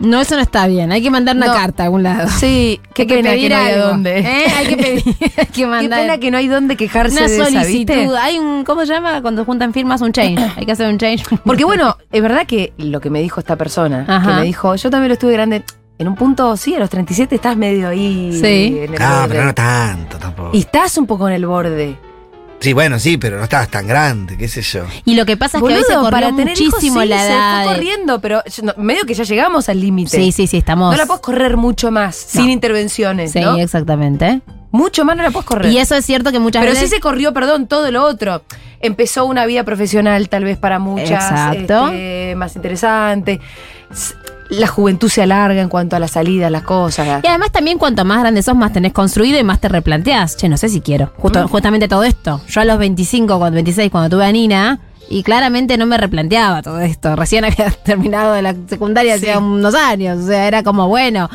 No, 0.00 0.20
eso 0.20 0.34
no 0.34 0.42
está 0.42 0.66
bien. 0.66 0.90
Hay 0.90 1.00
que 1.02 1.10
mandar 1.10 1.36
una 1.36 1.46
No. 1.46 1.52
carta 1.52 1.84
a 1.84 1.86
algún 1.86 2.02
lado. 2.02 2.28
Sí, 2.28 2.80
qué 2.94 3.02
Hay 3.02 3.06
que 3.08 3.14
pena 3.14 3.30
que 3.30 3.36
pedir 3.36 3.50
no 3.52 3.56
hay 3.58 3.72
a 3.72 3.78
dónde. 3.86 4.18
¿Eh? 4.18 4.44
Hay 4.56 4.66
que 4.66 4.76
pedir, 4.76 5.04
hay 5.20 5.46
que 5.46 5.52
Qué 5.52 5.66
mandar. 5.66 6.00
pena 6.00 6.18
que 6.18 6.30
no 6.32 6.38
hay 6.38 6.48
dónde 6.48 6.76
quejarse 6.76 7.16
una 7.18 7.28
de 7.28 7.36
esa, 7.36 7.44
solicitud. 7.44 7.94
¿viste? 7.94 8.16
Hay 8.18 8.38
un, 8.38 8.64
¿cómo 8.64 8.80
se 8.80 8.92
llama? 8.92 9.22
Cuando 9.22 9.44
juntan 9.44 9.72
firmas, 9.72 10.00
un 10.00 10.10
change. 10.12 10.40
Hay 10.56 10.66
que 10.66 10.72
hacer 10.72 10.88
un 10.88 10.98
change. 10.98 11.22
Porque 11.44 11.64
bueno, 11.64 11.96
es 12.10 12.20
verdad 12.22 12.44
que 12.44 12.72
lo 12.76 13.00
que 13.00 13.08
me 13.08 13.20
dijo 13.22 13.38
esta 13.38 13.54
persona, 13.56 14.04
Ajá. 14.08 14.30
que 14.30 14.34
me 14.40 14.42
dijo, 14.46 14.74
yo 14.74 14.90
también 14.90 15.08
lo 15.10 15.14
estuve 15.14 15.32
grande, 15.34 15.62
en 15.98 16.08
un 16.08 16.14
punto, 16.16 16.56
sí, 16.56 16.74
a 16.74 16.78
los 16.78 16.90
37 16.90 17.34
estás 17.36 17.56
medio 17.56 17.88
ahí. 17.88 18.30
Sí. 18.40 18.78
en 18.84 18.94
el 18.94 19.02
Ah, 19.02 19.20
borde. 19.22 19.28
pero 19.34 19.44
no 19.44 19.54
tanto 19.54 20.16
tampoco. 20.18 20.50
Y 20.52 20.60
estás 20.60 20.96
un 20.98 21.06
poco 21.06 21.28
en 21.28 21.34
el 21.34 21.46
borde. 21.46 21.96
Sí, 22.60 22.72
bueno, 22.72 22.98
sí, 22.98 23.18
pero 23.18 23.36
no 23.36 23.44
estabas 23.44 23.68
tan 23.68 23.86
grande, 23.86 24.38
qué 24.38 24.48
sé 24.48 24.62
yo. 24.62 24.84
Y 25.04 25.16
lo 25.16 25.26
que 25.26 25.36
pasa 25.36 25.58
es 25.58 25.62
que 25.64 25.68
se 25.82 25.94
Boludo, 25.96 26.10
corrió 26.10 26.34
tener 26.34 26.58
hijos, 26.58 26.74
muchísimo 26.74 27.02
sí, 27.02 27.08
la 27.08 27.18
se 27.20 27.26
edad. 27.26 27.62
fue 27.64 27.72
de- 27.72 27.76
corriendo, 27.78 28.20
pero 28.20 28.42
yo 28.46 28.62
no- 28.62 28.72
medio 28.78 29.04
que 29.04 29.12
ya 29.12 29.24
llegamos 29.24 29.68
al 29.68 29.80
límite. 29.80 30.16
Sí, 30.16 30.32
sí, 30.32 30.46
sí, 30.46 30.56
estamos. 30.58 30.90
No 30.90 30.96
la 30.96 31.04
puedes 31.04 31.20
correr 31.20 31.56
mucho 31.58 31.90
más, 31.90 32.16
sin 32.16 32.48
intervenciones, 32.48 33.32
Sí, 33.32 33.40
¿no? 33.40 33.56
exactamente. 33.58 34.40
Mucho 34.70 35.04
más 35.04 35.14
no 35.16 35.22
la 35.22 35.30
puedes 35.30 35.46
correr. 35.46 35.70
Y 35.70 35.78
eso 35.78 35.94
es 35.94 36.06
cierto 36.06 36.32
que 36.32 36.38
muchas 36.38 36.62
Pero 36.62 36.74
sí 36.74 36.80
veces. 36.82 36.90
se 36.96 37.00
corrió, 37.00 37.34
perdón, 37.34 37.66
todo 37.66 37.90
lo 37.90 38.02
otro. 38.02 38.42
Empezó 38.80 39.26
una 39.26 39.44
vida 39.46 39.62
profesional 39.64 40.28
tal 40.30 40.44
vez 40.44 40.56
para 40.56 40.78
muchas 40.78 41.10
Exacto. 41.30 41.88
este, 41.88 42.34
más 42.36 42.56
interesante. 42.56 43.40
La 44.50 44.66
juventud 44.66 45.08
se 45.08 45.22
alarga 45.22 45.60
en 45.60 45.68
cuanto 45.68 45.96
a 45.96 45.98
la 45.98 46.08
salida, 46.08 46.50
las 46.50 46.62
cosas. 46.62 47.22
Y 47.22 47.26
además 47.26 47.50
también 47.50 47.78
cuanto 47.78 48.04
más 48.04 48.20
grande 48.20 48.42
sos, 48.42 48.54
más 48.54 48.72
tenés 48.72 48.92
construido 48.92 49.38
y 49.38 49.44
más 49.44 49.60
te 49.60 49.68
replanteás. 49.68 50.36
Che, 50.36 50.48
no 50.48 50.56
sé 50.56 50.68
si 50.68 50.80
quiero. 50.80 51.12
Justo, 51.16 51.48
Justamente 51.48 51.88
todo 51.88 52.04
esto. 52.04 52.40
Yo 52.48 52.60
a 52.60 52.64
los 52.64 52.78
25, 52.78 53.38
cuando 53.38 53.54
26, 53.54 53.90
cuando 53.90 54.16
tuve 54.16 54.26
a 54.26 54.32
Nina, 54.32 54.80
y 55.08 55.22
claramente 55.22 55.76
no 55.76 55.86
me 55.86 55.96
replanteaba 55.96 56.62
todo 56.62 56.80
esto. 56.80 57.16
Recién 57.16 57.44
había 57.44 57.70
terminado 57.84 58.32
de 58.34 58.42
la 58.42 58.54
secundaria 58.66 59.14
hacía 59.14 59.38
unos 59.38 59.74
años. 59.74 60.22
O 60.22 60.26
sea, 60.26 60.46
era 60.46 60.62
como, 60.62 60.88
bueno, 60.88 61.28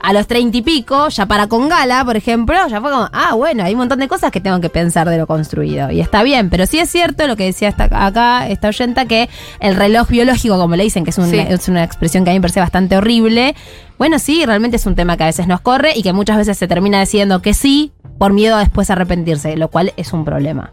a 0.00 0.12
los 0.12 0.26
30 0.26 0.58
y 0.58 0.62
pico, 0.62 1.08
ya 1.08 1.26
para 1.26 1.46
con 1.48 1.68
gala, 1.68 2.04
por 2.04 2.16
ejemplo, 2.16 2.54
ya 2.68 2.80
fue 2.80 2.90
como, 2.90 3.08
ah, 3.12 3.34
bueno, 3.34 3.64
hay 3.64 3.72
un 3.72 3.78
montón 3.78 3.98
de 3.98 4.08
cosas 4.08 4.30
que 4.30 4.40
tengo 4.40 4.60
que 4.60 4.68
pensar 4.68 5.08
de 5.08 5.16
lo 5.18 5.26
construido. 5.26 5.90
Y 5.90 6.00
está 6.00 6.22
bien, 6.22 6.50
pero 6.50 6.66
sí 6.66 6.78
es 6.78 6.90
cierto 6.90 7.26
lo 7.26 7.34
que 7.36 7.44
decía 7.46 7.68
esta, 7.68 7.84
acá 8.06 8.46
esta 8.48 8.68
oyenta, 8.68 9.06
que 9.06 9.28
el 9.58 9.74
reloj 9.74 10.08
biológico, 10.08 10.58
como 10.58 10.76
le 10.76 10.84
dicen, 10.84 11.04
que 11.04 11.10
es, 11.10 11.18
un- 11.18 11.30
Sí. 11.30 11.38
es 11.38 11.68
una 11.68 11.82
expresión 11.82 12.24
que 12.24 12.30
a 12.30 12.32
mí 12.34 12.38
me 12.38 12.42
parece 12.42 12.60
bastante 12.60 12.96
horrible. 12.96 13.54
Bueno, 13.98 14.18
sí, 14.18 14.44
realmente 14.44 14.76
es 14.76 14.86
un 14.86 14.94
tema 14.94 15.16
que 15.16 15.24
a 15.24 15.26
veces 15.26 15.46
nos 15.48 15.60
corre 15.60 15.92
y 15.96 16.02
que 16.02 16.12
muchas 16.12 16.36
veces 16.36 16.58
se 16.58 16.68
termina 16.68 17.00
diciendo 17.00 17.40
que 17.42 17.54
sí 17.54 17.92
por 18.18 18.32
miedo 18.32 18.56
a 18.56 18.60
después 18.60 18.90
arrepentirse, 18.90 19.56
lo 19.56 19.68
cual 19.68 19.92
es 19.96 20.12
un 20.12 20.24
problema. 20.24 20.70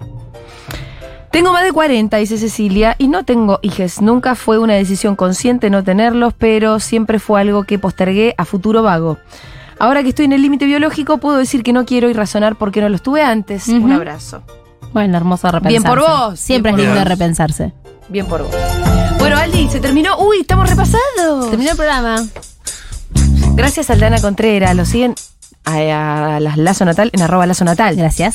Tengo 1.34 1.52
más 1.52 1.64
de 1.64 1.72
40, 1.72 2.16
dice 2.18 2.38
Cecilia, 2.38 2.96
y 3.00 3.08
no 3.08 3.26
tengo 3.26 3.58
hijes. 3.64 4.02
Nunca 4.04 4.36
fue 4.36 4.60
una 4.60 4.76
decisión 4.76 5.16
consciente 5.16 5.72
no 5.72 5.84
tenerlos, 5.84 6.36
pero 6.38 6.80
siempre 6.80 7.18
fue 7.18 7.42
algo 7.42 7.64
que 7.64 7.80
postergué 7.80 8.36
a 8.38 8.46
futuro 8.46 8.84
vago. 8.84 9.18
Ahora 9.80 10.04
que 10.04 10.10
estoy 10.10 10.26
en 10.26 10.34
el 10.34 10.44
límite 10.44 10.66
biológico, 10.66 11.18
puedo 11.18 11.38
decir 11.38 11.64
que 11.64 11.74
no 11.74 11.86
quiero 11.86 12.08
y 12.08 12.14
razonar 12.14 12.56
por 12.56 12.72
qué 12.72 12.82
no 12.82 12.90
los 12.90 13.02
tuve 13.02 13.24
antes. 13.24 13.68
Un 13.68 13.92
abrazo. 13.92 14.44
Bueno, 14.94 15.18
hermoso 15.18 15.48
repensarse. 15.50 15.70
Bien 15.70 15.84
por 15.84 16.00
vos, 16.00 16.40
Siempre 16.40 16.72
bien 16.72 16.82
es 16.82 16.86
lindo 16.86 17.02
vos. 17.02 17.10
repensarse. 17.10 17.74
Bien 18.10 18.28
por 18.28 18.44
vos. 18.44 18.56
Bueno, 19.18 19.36
Aldi, 19.36 19.70
se 19.70 19.80
terminó. 19.80 20.20
Uy, 20.20 20.42
estamos 20.42 20.70
repasados. 20.70 21.50
Terminó 21.50 21.72
el 21.72 21.78
programa. 21.78 22.24
Gracias 23.56 23.90
a 23.90 23.94
Aldana 23.94 24.22
Contreras. 24.22 24.76
Lo 24.76 24.86
siguen 24.86 25.16
a, 25.66 26.36
a 26.36 26.40
las 26.40 26.58
Lazo 26.58 26.86
Natal 26.86 27.10
en 27.12 27.24
arroba 27.24 27.48
Lazo 27.48 27.66
Natal. 27.66 27.96
Gracias. 27.96 28.32